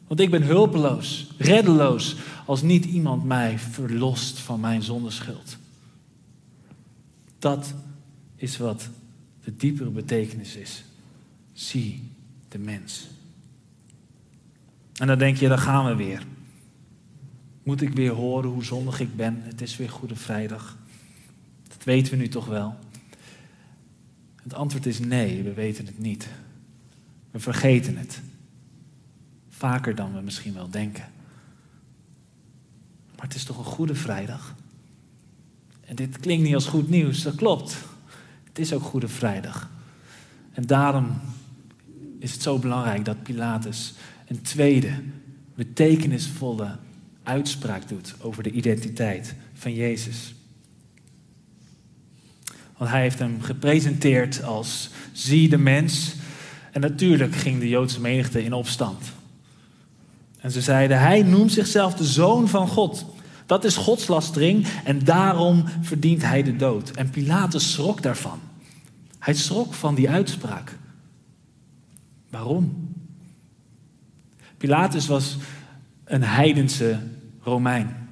Want 0.08 0.20
ik 0.20 0.30
ben 0.30 0.44
hulpeloos, 0.44 1.28
reddeloos, 1.38 2.16
als 2.46 2.62
niet 2.62 2.86
iemand 2.86 3.24
mij 3.24 3.60
verlost 3.60 4.40
van 4.40 4.60
mijn 4.60 4.84
zondeschuld. 4.84 5.58
Dat 7.40 7.74
is 8.36 8.58
wat 8.58 8.90
de 9.44 9.56
diepere 9.56 9.90
betekenis 9.90 10.56
is. 10.56 10.84
Zie 11.54 12.12
de 12.48 12.60
mens. 12.60 13.08
En 14.94 15.08
dan 15.08 15.18
denk 15.18 15.38
je, 15.38 15.48
dan 15.48 15.60
gaan 15.60 15.86
we 15.86 15.96
weer. 15.96 16.24
Moet 17.64 17.82
ik 17.82 17.94
weer 17.94 18.12
horen 18.12 18.50
hoe 18.50 18.64
zondig 18.64 19.00
ik 19.00 19.16
ben? 19.16 19.42
Het 19.42 19.62
is 19.62 19.78
weer 19.78 19.90
Goede 19.90 20.16
Vrijdag. 20.16 20.78
Dat 21.68 21.84
weten 21.84 22.12
we 22.12 22.18
nu 22.18 22.28
toch 22.28 22.46
wel? 22.46 22.76
Het 24.44 24.54
antwoord 24.54 24.86
is 24.86 25.00
nee, 25.00 25.44
we 25.44 25.54
weten 25.54 25.86
het 25.86 26.00
niet. 26.00 26.28
We 27.36 27.42
vergeten 27.42 27.98
het. 27.98 28.22
Vaker 29.50 29.96
dan 29.96 30.14
we 30.14 30.22
misschien 30.22 30.54
wel 30.54 30.70
denken. 30.70 31.06
Maar 33.16 33.26
het 33.26 33.36
is 33.36 33.44
toch 33.44 33.58
een 33.58 33.64
Goede 33.64 33.96
Vrijdag? 33.96 34.56
En 35.86 35.96
dit 35.96 36.20
klinkt 36.20 36.44
niet 36.44 36.54
als 36.54 36.68
goed 36.68 36.90
nieuws, 36.90 37.22
dat 37.22 37.36
klopt. 37.36 37.78
Het 38.44 38.60
is 38.60 38.74
ook 38.74 38.82
Goede 38.82 39.08
Vrijdag. 39.08 39.70
En 40.52 40.66
daarom 40.66 41.20
is 42.20 42.32
het 42.32 42.42
zo 42.42 42.60
belangrijk 42.60 43.06
dat 43.06 43.24
Pilatus 43.24 43.94
een 44.28 44.42
tweede, 44.42 45.02
betekenisvolle 45.56 46.78
uitspraak 47.24 47.88
doet 47.88 48.16
over 48.20 48.44
de 48.44 48.52
identiteit 48.52 49.36
van 49.54 49.74
Jezus. 49.74 50.36
Want 52.78 52.90
hij 52.90 53.02
heeft 53.02 53.20
hem 53.20 53.42
gepresenteerd 53.42 54.44
als 54.44 54.90
zie 55.14 55.50
de 55.50 55.58
mens. 55.58 56.16
En 56.76 56.82
natuurlijk 56.82 57.36
ging 57.36 57.60
de 57.60 57.70
Joodse 57.70 58.02
menigte 58.02 58.44
in 58.44 58.54
opstand. 58.54 59.12
En 60.40 60.52
ze 60.52 60.62
zeiden, 60.62 61.00
hij 61.00 61.24
noemt 61.24 61.52
zichzelf 61.52 61.94
de 61.94 62.04
zoon 62.04 62.48
van 62.48 62.68
God. 62.68 63.06
Dat 63.46 63.64
is 63.64 63.76
godslastering 63.76 64.68
en 64.84 65.04
daarom 65.04 65.66
verdient 65.82 66.22
hij 66.22 66.44
de 66.44 66.56
dood. 66.56 66.92
En 66.92 67.10
Pilatus 67.10 67.72
schrok 67.72 68.02
daarvan. 68.02 68.40
Hij 69.20 69.34
schrok 69.34 69.74
van 69.74 69.96
die 69.96 70.10
uitspraak. 70.10 70.78
Waarom? 72.30 72.94
Pilatus 74.58 75.08
was 75.08 75.38
een 76.04 76.24
heidense 76.24 77.00
Romein. 77.42 78.10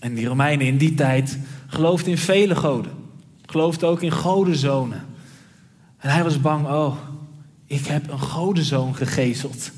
En 0.00 0.14
die 0.14 0.26
Romeinen 0.26 0.66
in 0.66 0.78
die 0.78 0.94
tijd 0.94 1.38
geloofden 1.66 2.10
in 2.10 2.18
vele 2.18 2.56
goden. 2.56 2.92
Geloofden 3.46 3.88
ook 3.88 4.02
in 4.02 4.12
godenzonen. 4.12 5.04
En 5.96 6.10
hij 6.10 6.22
was 6.22 6.40
bang, 6.40 6.66
oh, 6.66 6.96
ik 7.66 7.86
heb 7.86 8.10
een 8.10 8.20
godenzoon 8.20 8.96
gegezeld. 8.96 9.70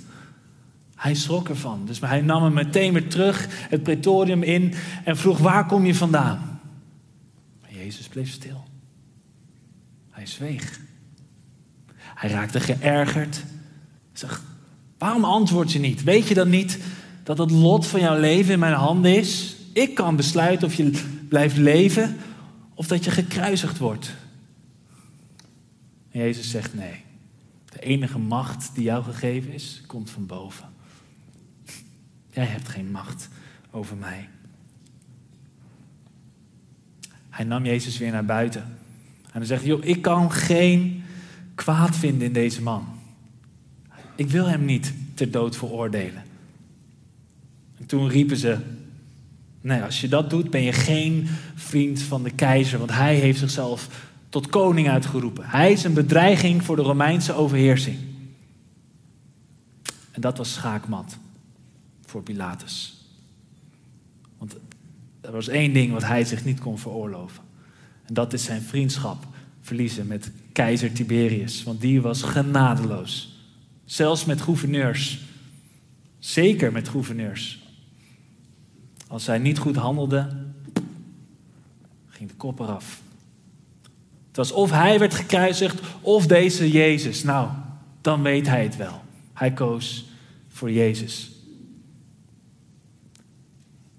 Hij 0.94 1.14
schrok 1.14 1.48
ervan. 1.48 1.86
Dus 1.86 2.00
hij 2.00 2.20
nam 2.20 2.42
hem 2.42 2.52
meteen 2.52 2.92
weer 2.92 3.08
terug, 3.08 3.46
het 3.50 3.82
pretorium 3.82 4.42
in 4.42 4.74
en 5.04 5.16
vroeg, 5.16 5.38
waar 5.38 5.66
kom 5.66 5.86
je 5.86 5.94
vandaan? 5.94 6.60
Jezus 7.68 8.08
bleef 8.08 8.30
stil. 8.30 8.64
Hij 10.10 10.26
zweeg. 10.26 10.80
Hij 11.96 12.30
raakte 12.30 12.60
geërgerd. 12.60 13.44
Zeg, 14.12 14.42
waarom 14.98 15.24
antwoord 15.24 15.72
je 15.72 15.78
niet? 15.78 16.02
Weet 16.02 16.28
je 16.28 16.34
dan 16.34 16.48
niet 16.48 16.78
dat 17.22 17.38
het 17.38 17.50
lot 17.50 17.86
van 17.86 18.00
jouw 18.00 18.18
leven 18.18 18.52
in 18.52 18.58
mijn 18.58 18.74
handen 18.74 19.16
is? 19.16 19.56
Ik 19.72 19.94
kan 19.94 20.16
besluiten 20.16 20.66
of 20.66 20.74
je 20.74 21.02
blijft 21.28 21.56
leven 21.56 22.16
of 22.74 22.86
dat 22.86 23.04
je 23.04 23.10
gekruisigd 23.10 23.78
wordt. 23.78 24.14
Jezus 26.10 26.50
zegt 26.50 26.74
nee. 26.74 27.04
De 27.70 27.80
enige 27.80 28.18
macht 28.18 28.74
die 28.74 28.84
jou 28.84 29.04
gegeven 29.04 29.52
is, 29.52 29.82
komt 29.86 30.10
van 30.10 30.26
boven. 30.26 30.68
Jij 32.30 32.44
hebt 32.44 32.68
geen 32.68 32.90
macht 32.90 33.28
over 33.70 33.96
mij. 33.96 34.28
Hij 37.30 37.44
nam 37.44 37.64
Jezus 37.64 37.98
weer 37.98 38.10
naar 38.10 38.24
buiten. 38.24 38.62
En 39.22 39.32
hij 39.32 39.44
zegt, 39.44 39.64
joh, 39.64 39.84
ik 39.84 40.02
kan 40.02 40.32
geen 40.32 41.02
kwaad 41.54 41.96
vinden 41.96 42.26
in 42.26 42.32
deze 42.32 42.62
man. 42.62 42.86
Ik 44.14 44.28
wil 44.28 44.46
hem 44.46 44.64
niet 44.64 44.92
ter 45.14 45.30
dood 45.30 45.56
veroordelen. 45.56 46.22
En 47.78 47.86
toen 47.86 48.08
riepen 48.08 48.36
ze, 48.36 48.58
nee, 49.60 49.82
als 49.82 50.00
je 50.00 50.08
dat 50.08 50.30
doet 50.30 50.50
ben 50.50 50.62
je 50.62 50.72
geen 50.72 51.28
vriend 51.54 52.02
van 52.02 52.22
de 52.22 52.30
keizer, 52.30 52.78
want 52.78 52.92
hij 52.92 53.14
heeft 53.14 53.38
zichzelf 53.38 54.07
tot 54.28 54.48
koning 54.48 54.88
uitgeroepen. 54.88 55.44
Hij 55.48 55.72
is 55.72 55.84
een 55.84 55.94
bedreiging 55.94 56.64
voor 56.64 56.76
de 56.76 56.82
Romeinse 56.82 57.32
overheersing. 57.32 57.98
En 60.10 60.20
dat 60.20 60.38
was 60.38 60.52
schaakmat 60.52 61.18
voor 62.06 62.22
Pilatus. 62.22 62.96
Want 64.38 64.56
er 65.20 65.32
was 65.32 65.48
één 65.48 65.72
ding 65.72 65.92
wat 65.92 66.04
hij 66.04 66.24
zich 66.24 66.44
niet 66.44 66.60
kon 66.60 66.78
veroorloven. 66.78 67.42
En 68.04 68.14
dat 68.14 68.32
is 68.32 68.44
zijn 68.44 68.62
vriendschap 68.62 69.26
verliezen 69.60 70.06
met 70.06 70.30
keizer 70.52 70.92
Tiberius. 70.92 71.62
Want 71.62 71.80
die 71.80 72.00
was 72.00 72.22
genadeloos. 72.22 73.36
Zelfs 73.84 74.24
met 74.24 74.40
gouverneurs. 74.40 75.20
Zeker 76.18 76.72
met 76.72 76.88
gouverneurs. 76.88 77.62
Als 79.06 79.26
hij 79.26 79.38
niet 79.38 79.58
goed 79.58 79.76
handelde, 79.76 80.46
ging 82.08 82.28
de 82.28 82.36
kop 82.36 82.60
eraf. 82.60 83.00
Was 84.38 84.52
of 84.52 84.70
hij 84.70 84.98
werd 84.98 85.14
gekruisigd 85.14 85.80
of 86.00 86.26
deze 86.26 86.70
Jezus. 86.70 87.22
Nou, 87.22 87.48
dan 88.00 88.22
weet 88.22 88.46
hij 88.46 88.62
het 88.62 88.76
wel. 88.76 89.02
Hij 89.34 89.52
koos 89.52 90.04
voor 90.48 90.70
Jezus. 90.70 91.30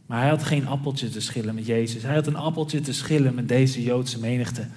Maar 0.06 0.20
hij 0.20 0.30
had 0.30 0.44
geen 0.44 0.68
appeltje 0.68 1.10
te 1.10 1.20
schillen 1.20 1.56
met 1.56 1.66
Jezus. 1.66 2.04
Hij 2.04 2.16
had 2.16 2.28
een 2.28 2.36
appeltje 2.36 2.82
te 2.82 2.94
schillen 2.94 3.36
met 3.36 3.48
deze 3.48 3.84
Joodse 3.84 4.20
menigte. 4.20 4.68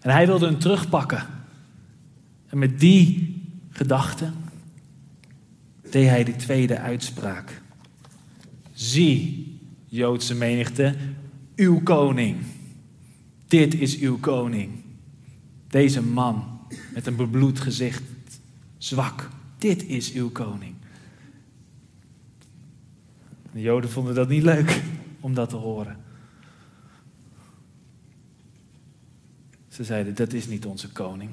En 0.00 0.10
hij 0.10 0.26
wilde 0.26 0.46
hem 0.46 0.58
terugpakken. 0.58 1.26
En 2.46 2.58
met 2.58 2.80
die 2.80 3.36
gedachte 3.70 4.30
deed 5.90 6.08
hij 6.08 6.24
de 6.24 6.36
tweede 6.36 6.78
uitspraak. 6.78 7.62
Zie, 8.72 9.58
Joodse 9.86 10.34
menigte, 10.34 10.94
uw 11.56 11.82
koning. 11.82 12.36
Dit 13.46 13.74
is 13.74 13.98
uw 13.98 14.18
koning. 14.18 14.82
Deze 15.74 16.02
man 16.02 16.60
met 16.92 17.06
een 17.06 17.16
bebloed 17.16 17.60
gezicht, 17.60 18.02
zwak. 18.78 19.28
Dit 19.58 19.84
is 19.84 20.12
uw 20.12 20.30
koning. 20.30 20.74
De 23.52 23.60
Joden 23.60 23.90
vonden 23.90 24.14
dat 24.14 24.28
niet 24.28 24.42
leuk 24.42 24.82
om 25.20 25.34
dat 25.34 25.48
te 25.48 25.56
horen. 25.56 25.96
Ze 29.68 29.84
zeiden, 29.84 30.14
dat 30.14 30.32
is 30.32 30.46
niet 30.46 30.66
onze 30.66 30.92
koning. 30.92 31.30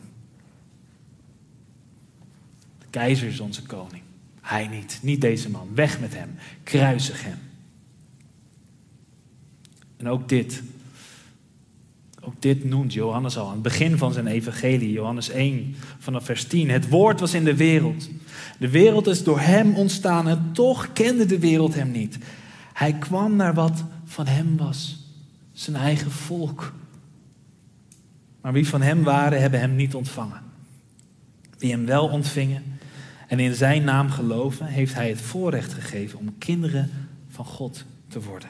De 2.79 2.85
keizer 2.89 3.27
is 3.27 3.39
onze 3.39 3.63
koning. 3.63 4.03
Hij 4.41 4.67
niet, 4.67 4.99
niet 5.01 5.21
deze 5.21 5.49
man. 5.49 5.69
Weg 5.73 5.99
met 5.99 6.13
hem, 6.13 6.29
kruisig 6.63 7.23
hem. 7.23 7.39
En 9.97 10.07
ook 10.07 10.29
dit, 10.29 10.63
ook 12.21 12.41
dit 12.41 12.63
noemt 12.63 12.93
Johannes 12.93 13.37
al 13.37 13.45
aan 13.45 13.53
het 13.53 13.61
begin 13.61 13.97
van 13.97 14.13
zijn 14.13 14.27
evangelie, 14.27 14.91
Johannes 14.91 15.29
1 15.29 15.75
vanaf 15.99 16.25
vers 16.25 16.43
10. 16.43 16.69
Het 16.69 16.89
woord 16.89 17.19
was 17.19 17.33
in 17.33 17.43
de 17.43 17.55
wereld. 17.55 18.09
De 18.59 18.69
wereld 18.69 19.07
is 19.07 19.23
door 19.23 19.39
hem 19.39 19.75
ontstaan 19.75 20.27
en 20.27 20.49
toch 20.53 20.93
kende 20.93 21.25
de 21.25 21.39
wereld 21.39 21.73
hem 21.73 21.91
niet. 21.91 22.17
Hij 22.73 22.93
kwam 22.93 23.35
naar 23.35 23.53
wat 23.53 23.83
van 24.05 24.27
hem 24.27 24.57
was, 24.57 25.07
zijn 25.51 25.75
eigen 25.75 26.11
volk. 26.11 26.73
Maar 28.41 28.53
wie 28.53 28.67
van 28.67 28.81
hem 28.81 29.03
waren, 29.03 29.41
hebben 29.41 29.59
hem 29.59 29.75
niet 29.75 29.95
ontvangen. 29.95 30.41
Wie 31.57 31.71
hem 31.71 31.85
wel 31.85 32.07
ontvingen 32.07 32.63
en 33.27 33.39
in 33.39 33.53
zijn 33.53 33.83
naam 33.83 34.09
geloven, 34.09 34.65
heeft 34.65 34.93
hij 34.93 35.09
het 35.09 35.21
voorrecht 35.21 35.73
gegeven 35.73 36.19
om 36.19 36.37
kinderen 36.37 36.89
van 37.29 37.45
God 37.45 37.85
te 38.07 38.21
worden. 38.21 38.49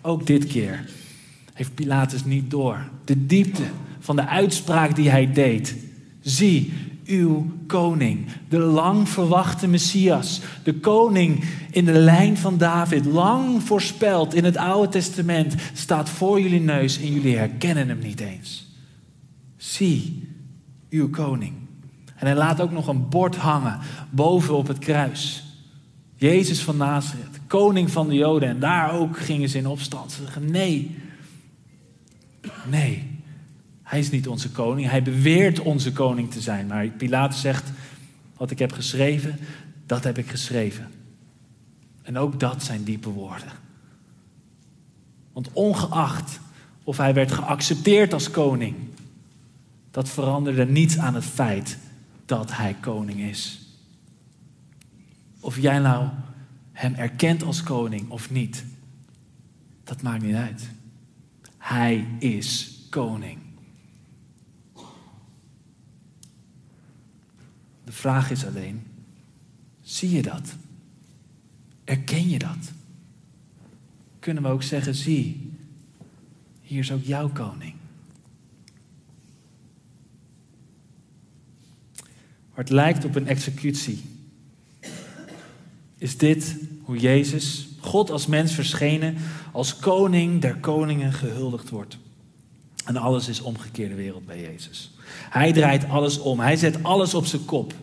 Ook 0.00 0.26
dit 0.26 0.46
keer 0.46 0.84
heeft 1.52 1.74
Pilatus 1.74 2.24
niet 2.24 2.50
door 2.50 2.88
de 3.04 3.26
diepte 3.26 3.62
van 3.98 4.16
de 4.16 4.26
uitspraak 4.26 4.96
die 4.96 5.10
hij 5.10 5.32
deed. 5.32 5.76
Zie, 6.20 6.72
uw 7.06 7.46
koning, 7.66 8.26
de 8.48 8.58
lang 8.58 9.08
verwachte 9.08 9.68
Messias, 9.68 10.40
de 10.62 10.74
koning 10.74 11.44
in 11.70 11.84
de 11.84 11.92
lijn 11.92 12.36
van 12.36 12.58
David, 12.58 13.04
lang 13.04 13.62
voorspeld 13.62 14.34
in 14.34 14.44
het 14.44 14.56
Oude 14.56 14.88
Testament, 14.88 15.54
staat 15.72 16.08
voor 16.08 16.40
jullie 16.40 16.60
neus 16.60 17.00
en 17.00 17.12
jullie 17.12 17.36
herkennen 17.36 17.88
hem 17.88 17.98
niet 17.98 18.20
eens. 18.20 18.70
Zie, 19.56 20.28
uw 20.90 21.10
koning. 21.10 21.52
En 22.16 22.26
hij 22.26 22.36
laat 22.36 22.60
ook 22.60 22.70
nog 22.70 22.86
een 22.86 23.08
bord 23.08 23.36
hangen 23.36 23.78
boven 24.10 24.54
op 24.54 24.66
het 24.66 24.78
kruis. 24.78 25.44
Jezus 26.16 26.60
van 26.60 26.76
Nazareth, 26.76 27.40
koning 27.46 27.90
van 27.90 28.08
de 28.08 28.14
Joden. 28.14 28.48
En 28.48 28.60
daar 28.60 28.92
ook 28.92 29.18
gingen 29.18 29.48
ze 29.48 29.58
in 29.58 29.66
opstand. 29.66 30.12
Ze 30.12 30.22
zeggen 30.22 30.50
nee. 30.50 30.96
Nee, 32.70 33.20
hij 33.82 33.98
is 33.98 34.10
niet 34.10 34.28
onze 34.28 34.50
koning. 34.50 34.88
Hij 34.90 35.02
beweert 35.02 35.60
onze 35.60 35.92
koning 35.92 36.30
te 36.30 36.40
zijn. 36.40 36.66
Maar 36.66 36.88
Pilatus 36.88 37.40
zegt, 37.40 37.70
wat 38.36 38.50
ik 38.50 38.58
heb 38.58 38.72
geschreven, 38.72 39.38
dat 39.86 40.04
heb 40.04 40.18
ik 40.18 40.28
geschreven. 40.28 40.90
En 42.02 42.18
ook 42.18 42.40
dat 42.40 42.62
zijn 42.62 42.84
diepe 42.84 43.08
woorden. 43.08 43.52
Want 45.32 45.52
ongeacht 45.52 46.40
of 46.84 46.96
hij 46.96 47.14
werd 47.14 47.32
geaccepteerd 47.32 48.12
als 48.12 48.30
koning, 48.30 48.76
dat 49.90 50.08
veranderde 50.08 50.66
niets 50.66 50.98
aan 50.98 51.14
het 51.14 51.24
feit 51.24 51.78
dat 52.24 52.56
hij 52.56 52.76
koning 52.80 53.20
is. 53.20 53.60
Of 55.40 55.58
jij 55.58 55.78
nou 55.78 56.08
hem 56.72 56.94
erkent 56.94 57.42
als 57.42 57.62
koning 57.62 58.10
of 58.10 58.30
niet, 58.30 58.64
dat 59.84 60.02
maakt 60.02 60.22
niet 60.22 60.34
uit. 60.34 60.70
Hij 61.62 62.06
is 62.18 62.78
koning. 62.90 63.38
De 67.84 67.92
vraag 67.92 68.30
is 68.30 68.46
alleen, 68.46 68.82
zie 69.80 70.10
je 70.10 70.22
dat? 70.22 70.54
Erken 71.84 72.28
je 72.28 72.38
dat? 72.38 72.72
Kunnen 74.18 74.42
we 74.42 74.48
ook 74.48 74.62
zeggen, 74.62 74.94
zie, 74.94 75.52
hier 76.60 76.78
is 76.78 76.92
ook 76.92 77.04
jouw 77.04 77.28
koning. 77.28 77.74
Maar 82.48 82.64
het 82.64 82.70
lijkt 82.70 83.04
op 83.04 83.14
een 83.14 83.26
executie. 83.26 84.02
Is 85.98 86.18
dit 86.18 86.56
hoe 86.82 86.98
Jezus, 86.98 87.68
God 87.82 88.10
als 88.10 88.26
mens 88.26 88.52
verschenen, 88.52 89.16
als 89.52 89.76
koning 89.76 90.40
der 90.40 90.56
koningen 90.56 91.12
gehuldigd 91.12 91.68
wordt? 91.68 91.98
En 92.84 92.96
alles 92.96 93.28
is 93.28 93.40
omgekeerde 93.40 93.94
wereld 93.94 94.26
bij 94.26 94.40
Jezus. 94.40 94.90
Hij 95.30 95.52
draait 95.52 95.88
alles 95.88 96.18
om. 96.18 96.40
Hij 96.40 96.56
zet 96.56 96.82
alles 96.82 97.14
op 97.14 97.26
zijn 97.26 97.44
kop. 97.44 97.74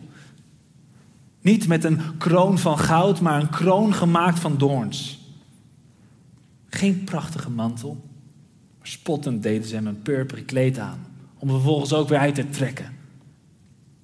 Niet 1.40 1.66
met 1.66 1.84
een 1.84 2.00
kroon 2.18 2.58
van 2.58 2.78
goud, 2.78 3.20
maar 3.20 3.40
een 3.40 3.50
kroon 3.50 3.94
gemaakt 3.94 4.38
van 4.38 4.58
doorns. 4.58 5.18
Geen 6.68 7.04
prachtige 7.04 7.50
mantel. 7.50 8.04
Maar 8.78 8.88
spottend 8.88 9.42
deden 9.42 9.68
ze 9.68 9.74
hem 9.74 9.86
een 9.86 10.02
purperen 10.02 10.44
kleed 10.44 10.78
aan. 10.78 11.06
Om 11.38 11.48
vervolgens 11.48 11.92
ook 11.92 12.08
weer 12.08 12.18
uit 12.18 12.34
te 12.34 12.48
trekken. 12.48 12.92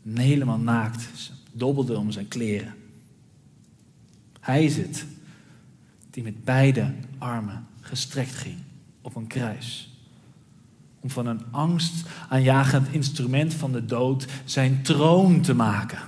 En 0.04 0.18
helemaal 0.18 0.58
naakt. 0.58 1.08
Ze 1.14 1.30
dobbelde 1.52 1.98
om 1.98 2.10
zijn 2.10 2.28
kleren. 2.28 2.74
Hij 4.40 4.64
is 4.64 4.76
het 4.76 5.06
die 6.16 6.24
met 6.24 6.44
beide 6.44 6.94
armen 7.18 7.66
gestrekt 7.80 8.34
ging 8.34 8.58
op 9.00 9.16
een 9.16 9.26
kruis. 9.26 9.90
Om 11.00 11.10
van 11.10 11.26
een 11.26 11.40
angstaanjagend 11.50 12.88
instrument 12.88 13.54
van 13.54 13.72
de 13.72 13.84
dood 13.84 14.26
zijn 14.44 14.82
troon 14.82 15.40
te 15.40 15.54
maken. 15.54 15.98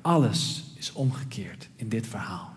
Alles 0.00 0.64
is 0.74 0.92
omgekeerd 0.92 1.68
in 1.76 1.88
dit 1.88 2.06
verhaal. 2.06 2.52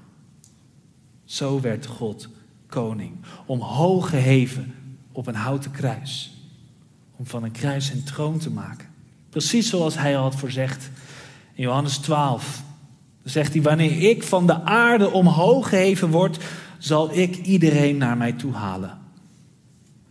Zo 1.26 1.62
werd 1.62 1.86
God 1.86 2.30
koning, 2.67 3.15
omhoog 3.45 4.10
geheven 4.10 4.76
op 5.12 5.28
een 5.28 5.36
houten 5.36 5.71
kruis. 5.71 6.34
Om 7.15 7.26
van 7.26 7.43
een 7.43 7.52
kruis 7.52 7.86
zijn 7.86 8.04
troon 8.04 8.38
te 8.38 8.50
maken. 8.50 8.88
Precies 9.30 9.69
zoals 9.69 9.97
hij 9.97 10.17
al 10.17 10.23
had 10.23 10.36
voorzegd 10.36 10.89
in 11.54 11.63
Johannes 11.63 11.97
12. 11.97 12.63
Dan 13.28 13.36
zegt 13.36 13.54
hij, 13.54 13.62
wanneer 13.62 14.10
ik 14.10 14.24
van 14.24 14.48
de 14.48 14.62
aarde 14.63 15.12
omhoog 15.12 15.70
geheven 15.70 16.10
word, 16.10 16.38
zal 16.78 17.18
ik 17.18 17.36
iedereen 17.36 17.98
naar 17.98 18.18
mij 18.18 18.32
toe 18.32 18.54
halen. 18.54 18.98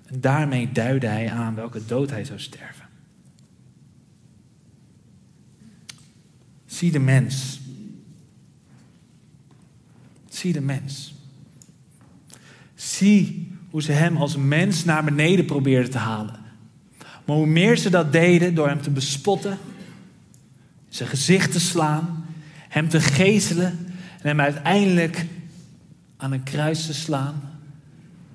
En 0.07 0.21
daarmee 0.21 0.73
duidde 0.73 1.07
hij 1.07 1.31
aan 1.31 1.55
welke 1.55 1.87
dood 1.87 2.11
hij 2.11 2.25
zou 2.25 2.39
sterven. 2.39 2.87
Zie 6.67 6.93
de 6.93 6.99
mens. 6.99 7.61
Zie 10.29 10.53
de 10.53 10.61
mens. 10.61 11.15
Zie 12.75 13.53
hoe 13.71 13.83
ze 13.83 13.93
hem 13.93 14.17
als 14.17 14.37
mens 14.37 14.85
naar 14.85 15.05
beneden 15.05 15.45
probeerden 15.45 15.91
te 15.91 15.99
halen. 15.99 16.41
Maar 17.25 17.37
hoe 17.37 17.47
meer 17.47 17.77
ze 17.77 17.91
dat 17.91 18.13
deden 18.13 18.55
door 18.55 18.69
hem 18.69 18.83
te 18.83 18.91
bespotten, 18.91 19.59
zijn 20.89 21.09
gezicht 21.09 21.53
te 21.53 21.61
slaan, 21.61 22.16
hem 22.77 22.89
te 22.89 23.01
gezelen 23.01 23.79
en 24.21 24.29
hem 24.29 24.41
uiteindelijk 24.41 25.27
aan 26.17 26.33
een 26.33 26.43
kruis 26.43 26.87
te 26.87 26.95
slaan, 26.95 27.43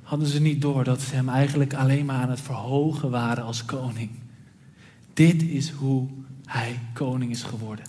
hadden 0.04 0.28
ze 0.28 0.42
niet 0.42 0.62
door 0.62 0.84
dat 0.84 1.02
ze 1.02 1.16
hem 1.16 1.30
eigenlijk 1.30 1.74
alleen 1.74 2.06
maar 2.06 2.22
aan 2.22 2.30
het 2.30 2.42
verhogen 2.42 3.10
waren 3.10 3.44
als 3.44 3.66
koning. 3.66 4.10
Dit 5.14 5.44
is 5.44 5.70
hoe 5.70 6.08
hij 6.46 6.80
koning 6.94 7.32
is 7.32 7.44
geworden. 7.44 7.86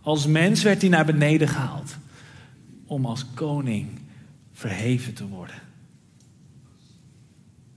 Als 0.00 0.26
mens 0.26 0.62
werd 0.62 0.80
hij 0.80 0.90
naar 0.90 1.04
beneden 1.04 1.48
gehaald 1.48 1.96
om 2.84 3.06
als 3.06 3.26
koning 3.34 3.88
verheven 4.52 5.14
te 5.14 5.26
worden. 5.26 5.60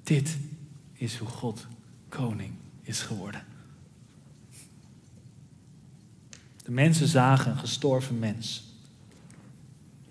Dit 0.04 0.38
is 0.94 1.18
hoe 1.18 1.28
God 1.28 1.68
koning 2.10 2.52
is 2.82 3.02
geworden. 3.02 3.42
De 6.70 6.76
mensen 6.76 7.08
zagen 7.08 7.52
een 7.52 7.58
gestorven 7.58 8.20
mens. 8.20 8.64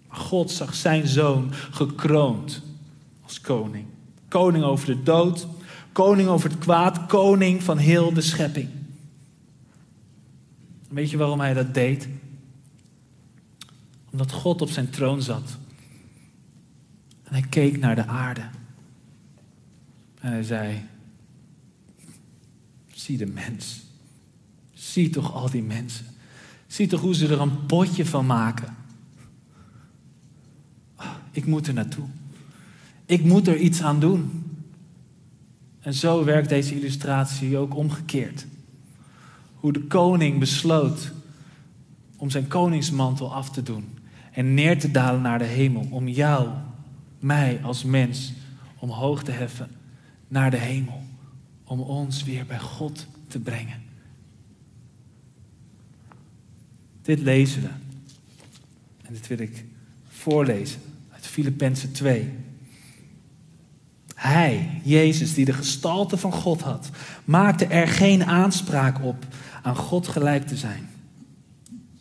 Maar 0.08 0.16
God 0.16 0.50
zag 0.50 0.74
zijn 0.74 1.06
zoon 1.06 1.52
gekroond 1.52 2.62
als 3.22 3.40
koning. 3.40 3.86
Koning 4.28 4.64
over 4.64 4.86
de 4.86 5.02
dood, 5.02 5.46
koning 5.92 6.28
over 6.28 6.50
het 6.50 6.58
kwaad, 6.58 7.06
koning 7.06 7.62
van 7.62 7.78
heel 7.78 8.12
de 8.12 8.20
schepping. 8.20 8.68
Weet 10.88 11.10
je 11.10 11.16
waarom 11.16 11.40
hij 11.40 11.54
dat 11.54 11.74
deed? 11.74 12.08
Omdat 14.10 14.32
God 14.32 14.62
op 14.62 14.70
zijn 14.70 14.90
troon 14.90 15.22
zat. 15.22 15.56
En 17.22 17.32
hij 17.32 17.44
keek 17.48 17.78
naar 17.78 17.94
de 17.94 18.06
aarde. 18.06 18.48
En 20.20 20.32
hij 20.32 20.42
zei: 20.42 20.86
Zie 22.92 23.16
de 23.16 23.26
mens. 23.26 23.80
Zie 24.72 25.10
toch 25.10 25.34
al 25.34 25.50
die 25.50 25.62
mensen. 25.62 26.16
Zie 26.68 26.86
toch 26.86 27.00
hoe 27.00 27.14
ze 27.14 27.28
er 27.28 27.40
een 27.40 27.66
potje 27.66 28.06
van 28.06 28.26
maken. 28.26 28.76
Ik 31.30 31.46
moet 31.46 31.66
er 31.66 31.74
naartoe. 31.74 32.04
Ik 33.06 33.24
moet 33.24 33.46
er 33.46 33.56
iets 33.56 33.82
aan 33.82 34.00
doen. 34.00 34.44
En 35.80 35.94
zo 35.94 36.24
werkt 36.24 36.48
deze 36.48 36.74
illustratie 36.74 37.56
ook 37.56 37.76
omgekeerd. 37.76 38.46
Hoe 39.54 39.72
de 39.72 39.82
koning 39.82 40.38
besloot 40.38 41.12
om 42.16 42.30
zijn 42.30 42.48
koningsmantel 42.48 43.34
af 43.34 43.50
te 43.50 43.62
doen 43.62 43.84
en 44.32 44.54
neer 44.54 44.78
te 44.78 44.90
dalen 44.90 45.22
naar 45.22 45.38
de 45.38 45.44
hemel. 45.44 45.86
Om 45.90 46.08
jou, 46.08 46.48
mij 47.18 47.60
als 47.62 47.84
mens, 47.84 48.32
omhoog 48.78 49.22
te 49.22 49.30
heffen 49.30 49.70
naar 50.28 50.50
de 50.50 50.56
hemel. 50.56 51.02
Om 51.64 51.80
ons 51.80 52.24
weer 52.24 52.46
bij 52.46 52.60
God 52.60 53.06
te 53.28 53.38
brengen. 53.38 53.87
Dit 57.08 57.20
lezen 57.20 57.62
we. 57.62 57.68
En 59.06 59.12
dit 59.12 59.26
wil 59.26 59.38
ik 59.38 59.64
voorlezen 60.08 60.80
uit 61.12 61.26
Filippenzen 61.26 61.92
2. 61.92 62.30
Hij, 64.14 64.80
Jezus, 64.82 65.34
die 65.34 65.44
de 65.44 65.52
gestalte 65.52 66.16
van 66.16 66.32
God 66.32 66.60
had, 66.60 66.90
maakte 67.24 67.66
er 67.66 67.88
geen 67.88 68.24
aanspraak 68.24 69.04
op 69.04 69.26
aan 69.62 69.76
God 69.76 70.08
gelijk 70.08 70.46
te 70.46 70.56
zijn. 70.56 70.88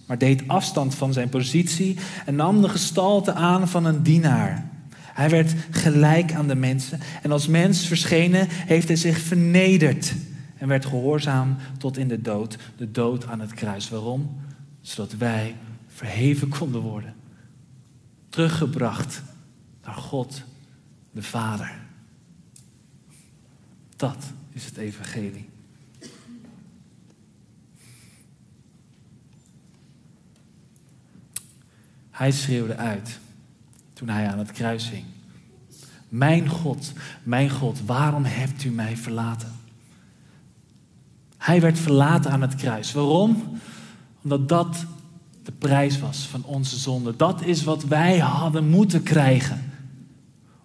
Maar 0.06 0.18
deed 0.18 0.48
afstand 0.48 0.96
van 0.96 1.14
zijn 1.14 1.30
positie 1.30 1.98
en 2.26 2.36
nam 2.36 2.62
de 2.62 2.70
gestalte 2.70 3.34
aan 3.34 3.68
van 3.68 3.86
een 3.86 4.04
dienaar. 4.04 4.70
Hij 4.94 5.30
werd 5.30 5.54
gelijk 5.72 6.34
aan 6.34 6.48
de 6.48 6.56
mensen 6.56 7.00
en 7.22 7.32
als 7.32 7.48
mens 7.48 7.88
verschenen 7.88 8.48
heeft 8.50 8.88
hij 8.88 8.98
zich 8.98 9.20
vernederd 9.20 10.14
en 10.58 10.68
werd 10.68 10.86
gehoorzaam 10.86 11.56
tot 11.78 11.98
in 11.98 12.08
de 12.08 12.22
dood, 12.22 12.58
de 12.78 12.92
dood 12.92 13.28
aan 13.28 13.40
het 13.40 13.54
kruis. 13.54 13.90
Waarom? 13.90 14.46
Zodat 14.88 15.14
wij 15.14 15.56
verheven 15.88 16.50
konden 16.50 16.82
worden. 16.82 17.16
Teruggebracht 18.30 19.22
naar 19.84 19.96
God, 19.96 20.44
de 21.12 21.24
Vader. 21.24 21.72
Dat 23.96 24.34
is 24.52 24.66
het 24.66 24.78
evangelie. 24.78 25.50
Hij 32.12 32.32
schreeuwde 32.32 32.76
uit 32.76 33.20
toen 33.94 34.10
hij 34.10 34.28
aan 34.28 34.40
het 34.40 34.52
kruis 34.52 34.90
hing. 34.90 35.06
Mijn 36.10 36.50
God, 36.50 36.94
mijn 37.24 37.50
God, 37.50 37.82
waarom 37.86 38.24
hebt 38.24 38.64
u 38.64 38.70
mij 38.70 38.98
verlaten? 38.98 39.52
Hij 41.38 41.62
werd 41.62 41.80
verlaten 41.80 42.32
aan 42.32 42.42
het 42.42 42.56
kruis. 42.56 42.92
Waarom? 42.92 43.60
Omdat 44.24 44.50
dat 44.50 44.86
de 45.44 45.52
prijs 45.52 46.00
was 46.00 46.18
van 46.18 46.44
onze 46.44 46.78
zonde. 46.78 47.16
Dat 47.16 47.42
is 47.42 47.64
wat 47.64 47.84
wij 47.84 48.20
hadden 48.20 48.70
moeten 48.70 49.04
krijgen. 49.04 49.72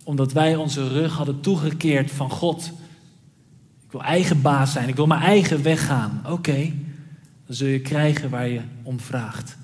Omdat 0.05 0.33
wij 0.33 0.57
onze 0.57 0.88
rug 0.88 1.17
hadden 1.17 1.41
toegekeerd 1.41 2.11
van 2.11 2.31
God. 2.31 2.73
Ik 3.85 3.93
wil 3.93 4.03
eigen 4.03 4.43
baas 4.43 4.73
zijn, 4.73 4.88
ik 4.88 4.97
wil 4.97 5.07
mijn 5.07 5.23
eigen 5.23 5.62
weg 5.62 5.87
gaan. 5.87 6.23
Oké, 6.27 6.73
dan 7.47 7.57
zul 7.57 7.69
je 7.69 7.81
krijgen 7.81 8.31
waar 8.31 8.49
je 8.49 8.61
om 8.83 9.01
vraagt. 9.01 9.57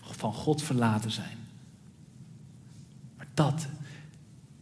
Van 0.00 0.32
God 0.32 0.62
verlaten 0.62 1.10
zijn. 1.10 1.36
Maar 3.16 3.26
dat 3.34 3.66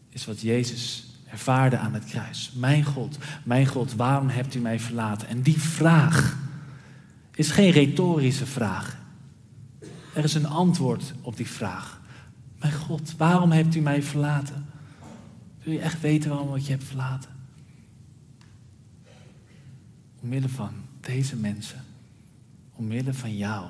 is 0.09 0.27
wat 0.27 0.41
Jezus 0.41 1.07
ervaarde 1.31 1.79
aan 1.79 1.95
het 1.95 2.05
kruis. 2.05 2.53
Mijn 2.55 2.85
God, 2.85 3.19
mijn 3.45 3.67
God, 3.67 3.95
waarom 3.95 4.29
hebt 4.29 4.55
u 4.55 4.59
mij 4.59 4.81
verlaten? 4.81 5.29
En 5.29 5.43
die 5.43 5.61
vraag 5.61 6.37
is 7.37 7.51
geen 7.51 7.71
retorische 7.71 8.47
vraag. 8.47 8.99
Er 10.15 10.25
is 10.25 10.35
een 10.35 10.47
antwoord 10.47 11.15
op 11.21 11.37
die 11.37 11.47
vraag. 11.49 12.01
Mijn 12.59 12.73
God, 12.73 13.17
waarom 13.17 13.51
hebt 13.53 13.75
u 13.75 13.81
mij 13.81 14.03
verlaten? 14.03 14.67
Wil 15.63 15.73
je 15.73 15.81
echt 15.81 16.01
weten 16.01 16.31
waarom 16.31 16.55
ik 16.55 16.63
je 16.63 16.71
hebt 16.71 16.85
verlaten? 16.85 17.31
Omwille 20.23 20.49
van 20.49 20.73
deze 21.01 21.37
mensen, 21.37 21.85
omwille 22.73 23.15
van 23.15 23.37
jou, 23.37 23.67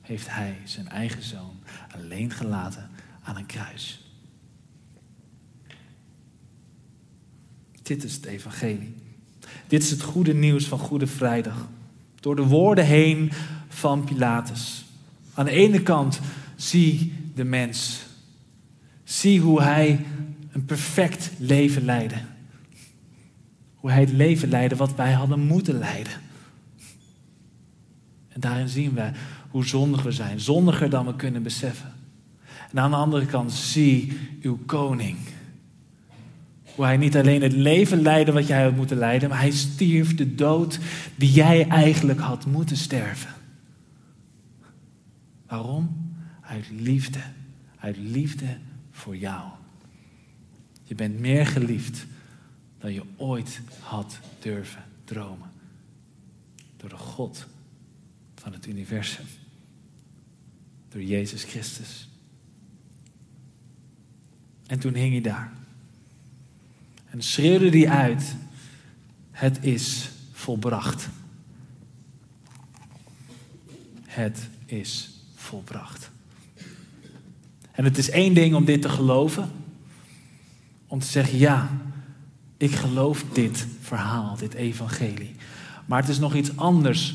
heeft 0.00 0.30
hij 0.30 0.58
zijn 0.64 0.88
eigen 0.88 1.22
zoon 1.22 1.56
alleen 1.94 2.30
gelaten 2.30 2.90
aan 3.22 3.36
een 3.36 3.46
kruis. 3.46 4.00
Dit 7.82 8.04
is 8.04 8.14
het 8.14 8.24
evangelie. 8.24 8.94
Dit 9.66 9.82
is 9.82 9.90
het 9.90 10.02
goede 10.02 10.34
nieuws 10.34 10.64
van 10.64 10.78
Goede 10.78 11.06
Vrijdag. 11.06 11.68
Door 12.22 12.36
de 12.36 12.46
woorden 12.46 12.84
heen 12.84 13.32
van 13.68 14.04
Pilatus. 14.04 14.84
Aan 15.34 15.44
de 15.44 15.50
ene 15.50 15.82
kant 15.82 16.20
zie 16.56 17.12
de 17.34 17.44
mens. 17.44 18.02
Zie 19.04 19.40
hoe 19.40 19.62
hij 19.62 20.06
een 20.52 20.64
perfect 20.64 21.30
leven 21.38 21.84
leidde. 21.84 22.16
Hoe 23.74 23.90
hij 23.90 24.00
het 24.00 24.12
leven 24.12 24.48
leidde 24.48 24.76
wat 24.76 24.94
wij 24.94 25.12
hadden 25.12 25.40
moeten 25.40 25.78
leiden. 25.78 26.12
En 28.28 28.40
daarin 28.40 28.68
zien 28.68 28.94
we 28.94 29.10
hoe 29.50 29.66
zondig 29.66 30.02
we 30.02 30.12
zijn. 30.12 30.40
Zondiger 30.40 30.90
dan 30.90 31.06
we 31.06 31.16
kunnen 31.16 31.42
beseffen. 31.42 31.92
En 32.70 32.78
aan 32.78 32.90
de 32.90 32.96
andere 32.96 33.26
kant 33.26 33.52
zie 33.52 34.18
uw 34.42 34.58
koning 34.66 35.16
hoe 36.74 36.84
hij 36.84 36.96
niet 36.96 37.16
alleen 37.16 37.42
het 37.42 37.52
leven 37.52 38.02
leidde 38.02 38.32
wat 38.32 38.46
jij 38.46 38.62
had 38.62 38.76
moeten 38.76 38.96
leiden, 38.96 39.28
maar 39.28 39.40
hij 39.40 39.50
stierf 39.50 40.14
de 40.14 40.34
dood 40.34 40.78
die 41.16 41.32
jij 41.32 41.68
eigenlijk 41.68 42.20
had 42.20 42.46
moeten 42.46 42.76
sterven. 42.76 43.30
Waarom? 45.46 46.12
Uit 46.40 46.70
liefde. 46.70 47.20
Uit 47.78 47.96
liefde 47.96 48.56
voor 48.90 49.16
jou. 49.16 49.50
Je 50.82 50.94
bent 50.94 51.20
meer 51.20 51.46
geliefd 51.46 52.06
dan 52.78 52.92
je 52.92 53.02
ooit 53.16 53.60
had 53.80 54.18
durven 54.38 54.82
dromen. 55.04 55.50
Door 56.76 56.88
de 56.88 56.96
God 56.96 57.46
van 58.34 58.52
het 58.52 58.66
universum. 58.66 59.24
Door 60.88 61.02
Jezus 61.02 61.44
Christus. 61.44 62.08
En 64.66 64.78
toen 64.78 64.94
hing 64.94 65.12
hij 65.12 65.20
daar. 65.20 65.52
En 67.12 67.22
schreeuwde 67.22 67.70
die 67.70 67.90
uit: 67.90 68.34
Het 69.30 69.58
is 69.60 70.10
volbracht. 70.32 71.08
Het 74.04 74.48
is 74.66 75.10
volbracht. 75.34 76.10
En 77.72 77.84
het 77.84 77.98
is 77.98 78.10
één 78.10 78.34
ding 78.34 78.54
om 78.54 78.64
dit 78.64 78.82
te 78.82 78.88
geloven. 78.88 79.50
Om 80.86 80.98
te 80.98 81.06
zeggen, 81.06 81.38
ja, 81.38 81.70
ik 82.56 82.74
geloof 82.74 83.24
dit 83.32 83.66
verhaal, 83.80 84.36
dit 84.36 84.54
evangelie. 84.54 85.34
Maar 85.86 86.00
het 86.00 86.10
is 86.10 86.18
nog 86.18 86.34
iets 86.34 86.56
anders 86.56 87.14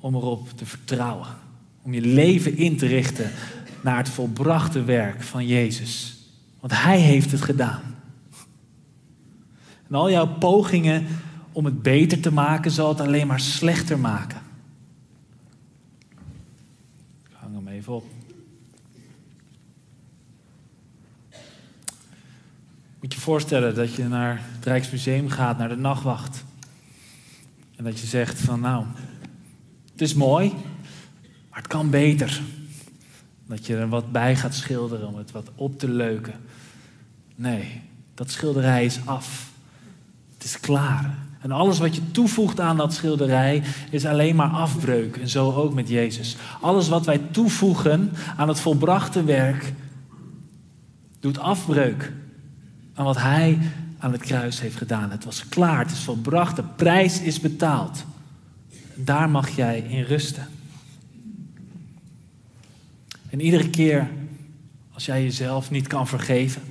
om 0.00 0.14
erop 0.14 0.48
te 0.56 0.66
vertrouwen. 0.66 1.28
Om 1.82 1.94
je 1.94 2.00
leven 2.00 2.56
in 2.56 2.76
te 2.76 2.86
richten 2.86 3.30
naar 3.80 3.96
het 3.96 4.08
volbrachte 4.08 4.84
werk 4.84 5.22
van 5.22 5.46
Jezus. 5.46 6.16
Want 6.60 6.72
Hij 6.72 7.00
heeft 7.00 7.30
het 7.30 7.42
gedaan. 7.42 7.93
En 9.94 10.00
al 10.00 10.10
jouw 10.10 10.38
pogingen 10.38 11.06
om 11.52 11.64
het 11.64 11.82
beter 11.82 12.20
te 12.20 12.32
maken, 12.32 12.70
zal 12.70 12.88
het 12.88 13.00
alleen 13.00 13.26
maar 13.26 13.40
slechter 13.40 13.98
maken. 13.98 14.40
Ik 17.24 17.30
hang 17.32 17.54
hem 17.54 17.68
even 17.68 17.92
op. 17.92 18.04
Moet 23.00 23.14
je 23.14 23.20
voorstellen 23.20 23.74
dat 23.74 23.94
je 23.94 24.04
naar 24.04 24.40
het 24.42 24.64
Rijksmuseum 24.64 25.28
gaat, 25.28 25.58
naar 25.58 25.68
de 25.68 25.76
nachtwacht. 25.76 26.44
En 27.76 27.84
dat 27.84 28.00
je 28.00 28.06
zegt 28.06 28.40
van 28.40 28.60
nou, 28.60 28.84
het 29.92 30.00
is 30.00 30.14
mooi, 30.14 30.48
maar 31.50 31.58
het 31.58 31.66
kan 31.66 31.90
beter. 31.90 32.40
Dat 33.46 33.66
je 33.66 33.76
er 33.76 33.88
wat 33.88 34.12
bij 34.12 34.36
gaat 34.36 34.54
schilderen 34.54 35.08
om 35.08 35.16
het 35.16 35.30
wat 35.30 35.50
op 35.54 35.78
te 35.78 35.88
leuken. 35.88 36.34
Nee, 37.34 37.80
dat 38.14 38.30
schilderij 38.30 38.84
is 38.84 38.98
af. 39.04 39.52
Is 40.44 40.60
klaar. 40.60 41.14
En 41.40 41.52
alles 41.52 41.78
wat 41.78 41.94
je 41.94 42.10
toevoegt 42.10 42.60
aan 42.60 42.76
dat 42.76 42.94
schilderij 42.94 43.62
is 43.90 44.04
alleen 44.04 44.36
maar 44.36 44.48
afbreuk. 44.50 45.16
En 45.16 45.28
zo 45.28 45.52
ook 45.52 45.74
met 45.74 45.88
Jezus. 45.88 46.36
Alles 46.60 46.88
wat 46.88 47.06
wij 47.06 47.18
toevoegen 47.30 48.12
aan 48.36 48.48
het 48.48 48.60
volbrachte 48.60 49.24
werk 49.24 49.72
doet 51.20 51.38
afbreuk 51.38 52.12
aan 52.94 53.04
wat 53.04 53.16
Hij 53.16 53.58
aan 53.98 54.12
het 54.12 54.20
kruis 54.20 54.60
heeft 54.60 54.76
gedaan. 54.76 55.10
Het 55.10 55.24
was 55.24 55.48
klaar, 55.48 55.78
het 55.78 55.90
is 55.90 55.98
volbracht, 55.98 56.56
de 56.56 56.64
prijs 56.76 57.20
is 57.20 57.40
betaald. 57.40 58.04
Daar 58.94 59.30
mag 59.30 59.48
jij 59.48 59.78
in 59.78 60.02
rusten. 60.02 60.48
En 63.30 63.40
iedere 63.40 63.70
keer 63.70 64.10
als 64.92 65.06
jij 65.06 65.22
jezelf 65.22 65.70
niet 65.70 65.86
kan 65.86 66.06
vergeven, 66.06 66.62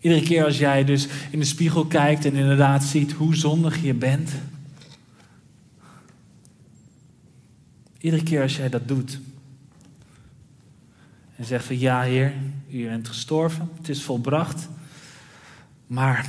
Iedere 0.00 0.22
keer 0.22 0.44
als 0.44 0.58
jij 0.58 0.84
dus 0.84 1.06
in 1.30 1.38
de 1.38 1.44
spiegel 1.44 1.86
kijkt 1.86 2.24
en 2.24 2.34
inderdaad 2.34 2.84
ziet 2.84 3.12
hoe 3.12 3.36
zondig 3.36 3.82
je 3.82 3.94
bent. 3.94 4.30
Iedere 7.98 8.22
keer 8.22 8.42
als 8.42 8.56
jij 8.56 8.68
dat 8.68 8.88
doet. 8.88 9.20
En 11.36 11.44
zegt 11.44 11.64
van 11.64 11.78
ja, 11.78 12.02
Heer, 12.02 12.32
u 12.70 12.84
bent 12.84 13.08
gestorven, 13.08 13.70
het 13.76 13.88
is 13.88 14.02
volbracht. 14.02 14.68
Maar 15.86 16.28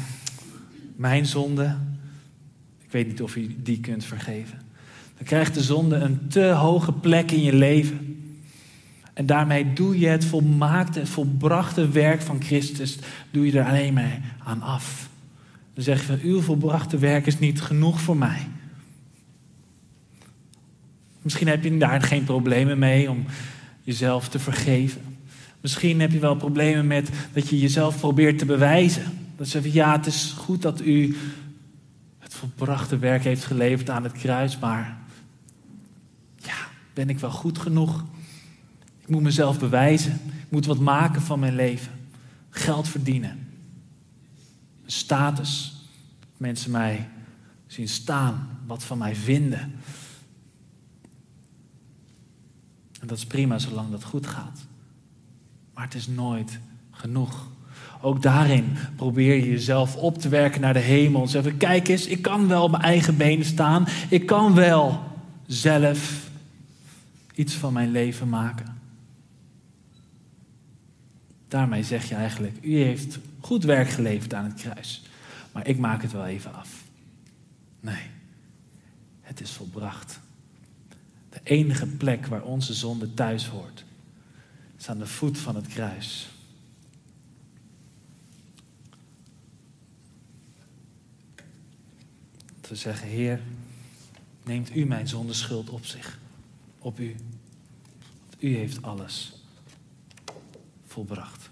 mijn 0.96 1.26
zonde, 1.26 1.76
ik 2.80 2.92
weet 2.92 3.08
niet 3.08 3.22
of 3.22 3.36
u 3.36 3.56
die 3.64 3.80
kunt 3.80 4.06
vergeven. 4.06 4.62
Dan 5.18 5.28
krijgt 5.28 5.54
de 5.54 5.64
zonde 5.64 5.96
een 5.96 6.28
te 6.28 6.46
hoge 6.46 6.92
plek 6.92 7.32
in 7.32 7.44
je 7.44 7.54
leven. 7.54 8.09
En 9.20 9.26
daarmee 9.26 9.74
doe 9.74 10.00
je 10.00 10.08
het 10.08 10.26
volmaakte, 10.26 11.06
volbrachte 11.06 11.90
werk 11.90 12.22
van 12.22 12.44
Christus, 12.44 12.98
doe 13.32 13.46
je 13.46 13.60
er 13.60 13.66
alleen 13.66 13.94
mee 13.94 14.20
aan 14.44 14.62
af. 14.62 15.10
Dan 15.74 15.84
zeg 15.84 16.00
je 16.00 16.06
van, 16.06 16.20
uw 16.24 16.42
volbrachte 16.42 16.98
werk 16.98 17.26
is 17.26 17.40
niet 17.40 17.62
genoeg 17.62 18.02
voor 18.02 18.18
mij. 18.18 18.48
Misschien 21.22 21.48
heb 21.48 21.64
je 21.64 21.78
daar 21.78 22.02
geen 22.02 22.24
problemen 22.24 22.80
mee 22.80 23.10
om 23.10 23.26
jezelf 23.84 24.30
te 24.30 24.40
vergeven. 24.40 25.02
Misschien 25.62 26.00
heb 26.00 26.12
je 26.12 26.20
wel 26.20 26.36
problemen 26.36 26.88
met 26.88 27.10
dat 27.34 27.50
je 27.50 27.60
jezelf 27.60 28.00
probeert 28.00 28.38
te 28.38 28.46
bewijzen. 28.46 29.04
Dat 29.36 29.46
ze 29.46 29.52
zeggen, 29.52 29.74
ja, 29.74 29.92
het 29.92 30.06
is 30.06 30.34
goed 30.38 30.62
dat 30.62 30.82
u 30.82 31.18
het 32.20 32.34
volbrachte 32.34 32.98
werk 32.98 33.24
heeft 33.24 33.46
geleverd 33.46 33.90
aan 33.90 34.04
het 34.04 34.14
kruis, 34.14 34.60
maar 34.60 34.98
ja, 36.36 36.58
ben 36.94 37.10
ik 37.10 37.20
wel 37.20 37.32
goed 37.32 37.58
genoeg? 37.58 38.04
Ik 39.10 39.15
moet 39.15 39.24
mezelf 39.24 39.60
bewijzen. 39.60 40.12
Ik 40.13 40.50
moet 40.50 40.65
wat 40.65 40.80
maken 40.80 41.22
van 41.22 41.39
mijn 41.39 41.56
leven. 41.56 41.91
Geld 42.50 42.88
verdienen. 42.88 43.48
Status. 44.86 45.76
Mensen 46.38 46.72
mij 46.72 47.08
zien 47.67 47.88
staan, 47.88 48.48
wat 48.67 48.84
van 48.84 48.98
mij 48.98 49.15
vinden. 49.15 49.60
En 53.00 53.08
dat 53.08 53.17
is 53.17 53.26
prima 53.26 53.60
zolang 53.60 53.91
dat 53.91 54.04
goed 54.04 54.28
gaat. 54.28 54.60
Maar 55.74 55.84
het 55.84 55.95
is 55.95 56.08
nooit 56.08 56.60
genoeg. 56.91 57.48
Ook 58.02 58.22
daarin 58.22 58.78
probeer 58.95 59.36
je 59.36 59.50
jezelf 59.50 59.95
op 59.95 60.17
te 60.17 60.30
werken 60.30 60.62
naar 60.62 60.74
de 60.74 60.80
hemel. 60.80 61.22
En 61.22 61.28
zeggen, 61.28 61.58
kijk 61.58 61.88
eens, 61.88 62.06
ik 62.06 62.22
kan 62.22 62.48
wel 62.48 62.63
op 62.63 62.72
mijn 62.72 62.84
eigen 62.84 63.17
benen 63.17 63.45
staan. 63.45 63.88
Ik 64.10 64.26
kan 64.26 64.54
wel 64.54 65.04
zelf 65.48 66.30
iets 67.36 67.54
van 67.54 67.74
mijn 67.74 67.91
leven 67.91 68.30
maken. 68.30 68.79
Daarmee 71.50 71.84
zeg 71.84 72.10
je 72.10 72.16
eigenlijk, 72.16 72.58
u 72.62 72.78
heeft 72.78 73.20
goed 73.40 73.64
werk 73.64 73.90
geleverd 73.90 74.34
aan 74.34 74.44
het 74.44 74.62
kruis. 74.62 75.04
Maar 75.52 75.68
ik 75.68 75.78
maak 75.78 76.02
het 76.02 76.12
wel 76.12 76.26
even 76.26 76.54
af. 76.54 76.84
Nee, 77.80 78.04
het 79.22 79.42
is 79.42 79.52
volbracht. 79.52 80.20
De 81.30 81.40
enige 81.44 81.88
plek 81.88 82.26
waar 82.26 82.44
onze 82.44 82.74
zonde 82.74 83.14
thuis 83.14 83.48
hoort, 83.48 83.86
is 84.78 84.90
aan 84.90 84.98
de 84.98 85.08
voet 85.08 85.38
van 85.38 85.56
het 85.56 85.68
kruis. 85.68 86.30
Te 92.62 92.76
zeggen, 92.76 93.08
Heer, 93.08 93.42
neemt 94.44 94.76
u 94.76 94.86
mijn 94.86 95.08
zondeschuld 95.08 95.70
op 95.70 95.86
zich, 95.86 96.20
op 96.80 97.00
u. 97.00 97.16
Want 98.30 98.44
u 98.44 98.56
heeft 98.56 98.82
alles 98.82 99.38
volbracht. 100.89 101.49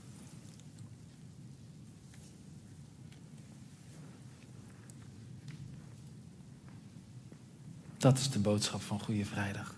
Dat 7.98 8.18
is 8.18 8.30
de 8.30 8.40
boodschap 8.40 8.82
van 8.82 9.00
Goede 9.00 9.26
Vrijdag. 9.26 9.76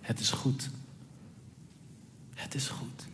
Het 0.00 0.20
is 0.20 0.30
goed. 0.30 0.70
Het 2.34 2.54
is 2.54 2.68
goed. 2.68 3.06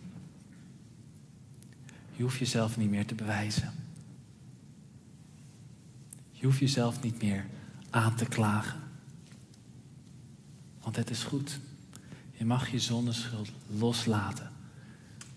Je 2.17 2.23
hoeft 2.23 2.39
jezelf 2.39 2.77
niet 2.77 2.91
meer 2.91 3.07
te 3.07 3.15
bewijzen. 3.15 3.75
Je 6.31 6.47
hoeft 6.47 6.59
jezelf 6.59 7.03
niet 7.03 7.23
meer 7.23 7.47
aan 7.91 8.15
te 8.15 8.25
klagen. 8.25 8.81
Want 10.81 10.97
het 10.97 11.11
is 11.11 11.23
goed. 11.23 11.61
Je 12.33 12.45
mag 12.45 12.71
je 12.71 12.79
zondeschuld 12.79 13.51
loslaten. 13.67 14.56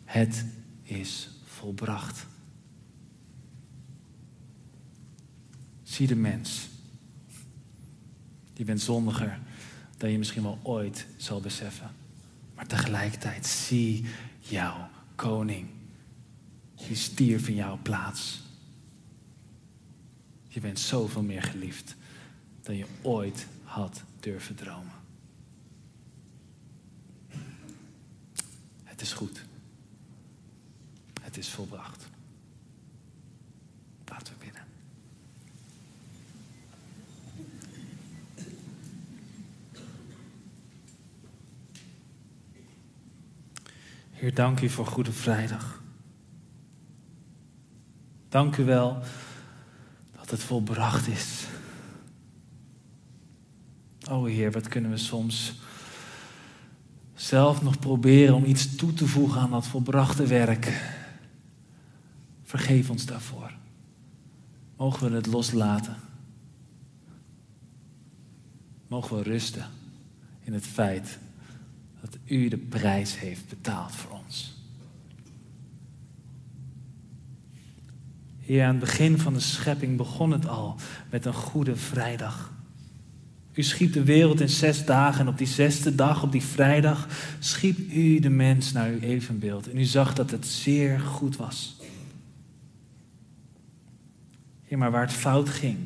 Het 0.09 0.45
is 0.83 1.29
volbracht. 1.43 2.25
Zie 5.83 6.07
de 6.07 6.15
mens. 6.15 6.67
Je 8.53 8.63
bent 8.63 8.81
zondiger 8.81 9.39
dan 9.97 10.11
je 10.11 10.17
misschien 10.17 10.43
wel 10.43 10.59
ooit 10.63 11.05
zal 11.17 11.41
beseffen. 11.41 11.91
Maar 12.55 12.67
tegelijkertijd 12.67 13.45
zie 13.45 14.05
jouw 14.39 14.89
koning. 15.15 15.67
Die 16.75 16.95
stierf 16.95 17.47
in 17.47 17.55
jouw 17.55 17.79
plaats. 17.81 18.41
Je 20.47 20.59
bent 20.59 20.79
zoveel 20.79 21.23
meer 21.23 21.43
geliefd 21.43 21.95
dan 22.61 22.75
je 22.75 22.85
ooit 23.01 23.47
had 23.63 24.03
durven 24.19 24.55
dromen. 24.55 24.93
Het 28.83 29.01
is 29.01 29.13
goed. 29.13 29.47
Het 31.29 31.37
is 31.37 31.49
volbracht. 31.49 32.07
Laten 34.05 34.33
we 34.33 34.45
bidden. 34.45 34.61
Heer, 44.11 44.33
dank 44.33 44.61
u 44.61 44.69
voor 44.69 44.85
Goede 44.85 45.11
Vrijdag. 45.11 45.81
Dank 48.29 48.57
u 48.57 48.63
wel 48.63 49.03
dat 50.11 50.29
het 50.29 50.43
volbracht 50.43 51.07
is. 51.07 51.45
O 54.09 54.25
Heer, 54.25 54.51
wat 54.51 54.67
kunnen 54.67 54.91
we 54.91 54.97
soms 54.97 55.53
zelf 57.15 57.61
nog 57.61 57.79
proberen 57.79 58.35
om 58.35 58.45
iets 58.45 58.75
toe 58.75 58.93
te 58.93 59.07
voegen 59.07 59.41
aan 59.41 59.51
dat 59.51 59.67
volbrachte 59.67 60.25
werk. 60.25 60.97
Vergeef 62.49 62.89
ons 62.89 63.05
daarvoor. 63.05 63.51
Mogen 64.77 65.09
we 65.09 65.15
het 65.15 65.25
loslaten? 65.25 65.95
Mogen 68.87 69.17
we 69.17 69.23
rusten 69.23 69.65
in 70.43 70.53
het 70.53 70.65
feit 70.65 71.19
dat 72.01 72.17
u 72.25 72.47
de 72.47 72.57
prijs 72.57 73.19
heeft 73.19 73.49
betaald 73.49 73.91
voor 73.91 74.19
ons. 74.25 74.53
Hier 78.39 78.63
aan 78.63 78.69
het 78.69 78.79
begin 78.79 79.17
van 79.17 79.33
de 79.33 79.39
schepping 79.39 79.97
begon 79.97 80.31
het 80.31 80.47
al 80.47 80.75
met 81.09 81.25
een 81.25 81.33
goede 81.33 81.75
vrijdag. 81.75 82.53
U 83.53 83.63
schiep 83.63 83.93
de 83.93 84.03
wereld 84.03 84.39
in 84.39 84.49
zes 84.49 84.85
dagen 84.85 85.19
en 85.19 85.27
op 85.27 85.37
die 85.37 85.47
zesde 85.47 85.95
dag, 85.95 86.23
op 86.23 86.31
die 86.31 86.43
vrijdag, 86.43 87.07
schiep 87.39 87.91
u 87.91 88.19
de 88.19 88.29
mens 88.29 88.71
naar 88.71 88.89
uw 88.89 88.99
evenbeeld. 88.99 89.71
En 89.71 89.77
u 89.77 89.83
zag 89.83 90.13
dat 90.13 90.31
het 90.31 90.47
zeer 90.47 90.99
goed 90.99 91.35
was. 91.35 91.78
Ja, 94.69 94.77
maar 94.77 94.91
waar 94.91 95.01
het 95.01 95.13
fout 95.13 95.49
ging 95.49 95.77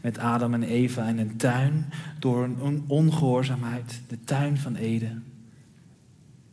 met 0.00 0.18
Adam 0.18 0.54
en 0.54 0.62
Eva 0.62 1.08
in 1.08 1.18
een 1.18 1.36
tuin, 1.36 1.92
door 2.18 2.44
een 2.44 2.84
ongehoorzaamheid, 2.86 4.00
de 4.08 4.20
tuin 4.24 4.58
van 4.58 4.76
Eden, 4.76 5.24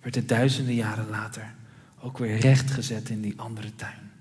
werd 0.02 0.16
het 0.16 0.30
duizenden 0.30 0.74
jaren 0.74 1.10
later 1.10 1.56
ook 2.02 2.18
weer 2.18 2.38
rechtgezet 2.38 3.10
in 3.10 3.22
die 3.22 3.34
andere 3.40 3.76
tuin. 3.76 4.12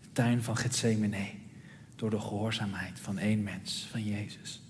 De 0.00 0.08
tuin 0.12 0.42
van 0.42 0.56
Gethsemane, 0.56 1.30
door 1.96 2.10
de 2.10 2.20
gehoorzaamheid 2.20 3.00
van 3.00 3.18
één 3.18 3.42
mens, 3.42 3.88
van 3.90 4.04
Jezus. 4.04 4.62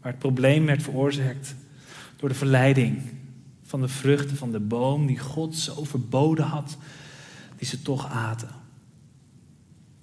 Waar 0.00 0.10
het 0.10 0.20
probleem 0.20 0.66
werd 0.66 0.82
veroorzaakt 0.82 1.54
door 2.16 2.28
de 2.28 2.34
verleiding 2.34 3.02
van 3.62 3.80
de 3.80 3.88
vruchten 3.88 4.36
van 4.36 4.52
de 4.52 4.60
boom 4.60 5.06
die 5.06 5.18
God 5.18 5.56
zo 5.56 5.84
verboden 5.84 6.44
had, 6.44 6.76
die 7.56 7.66
ze 7.66 7.82
toch 7.82 8.10
aten. 8.10 8.59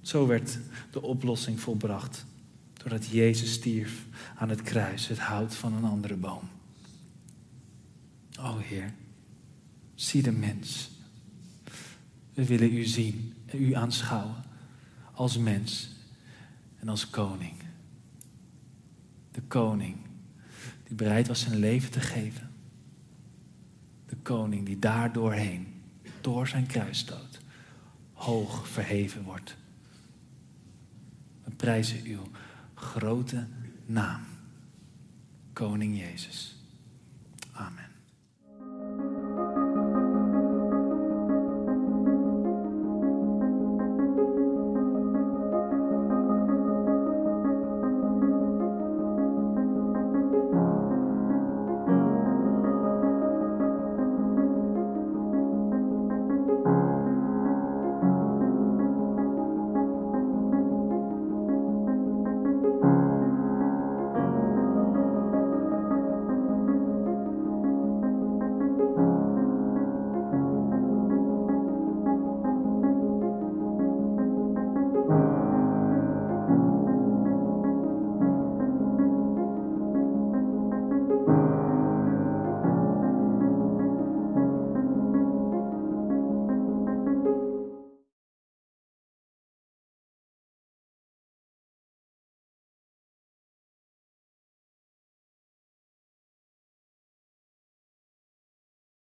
Zo 0.08 0.28
werd 0.28 0.60
de 0.92 1.02
oplossing 1.02 1.60
volbracht, 1.60 2.26
doordat 2.74 3.06
Jezus 3.06 3.54
stierf 3.54 4.06
aan 4.36 4.50
het 4.50 4.62
kruis, 4.62 5.08
het 5.08 5.20
hout 5.20 5.56
van 5.56 5.74
een 5.74 5.84
andere 5.84 6.16
boom. 6.16 6.50
O 8.40 8.58
Heer, 8.58 8.94
zie 9.96 10.22
de 10.22 10.32
mens. 10.32 10.90
We 12.34 12.46
willen 12.46 12.74
u 12.74 12.84
zien 12.84 13.34
en 13.46 13.62
u 13.62 13.74
aanschouwen 13.74 14.44
als 15.14 15.38
mens 15.38 15.90
en 16.80 16.90
als 16.90 17.10
koning. 17.10 17.56
De 19.32 19.42
koning 19.42 19.98
die 20.84 20.96
bereid 20.96 21.28
was 21.28 21.40
zijn 21.40 21.60
leven 21.60 21.92
te 21.92 22.00
geven. 22.02 22.52
De 24.06 24.16
koning 24.16 24.66
die 24.66 24.80
daardoorheen, 24.80 25.68
door 26.22 26.48
zijn 26.48 26.66
kruisstoot, 26.66 27.40
hoog 28.14 28.68
verheven 28.68 29.24
wordt. 29.24 29.58
We 31.48 31.54
prijzen 31.56 32.06
uw 32.06 32.28
grote 32.76 33.48
naam, 33.86 34.22
Koning 35.54 35.98
Jezus. 35.98 36.57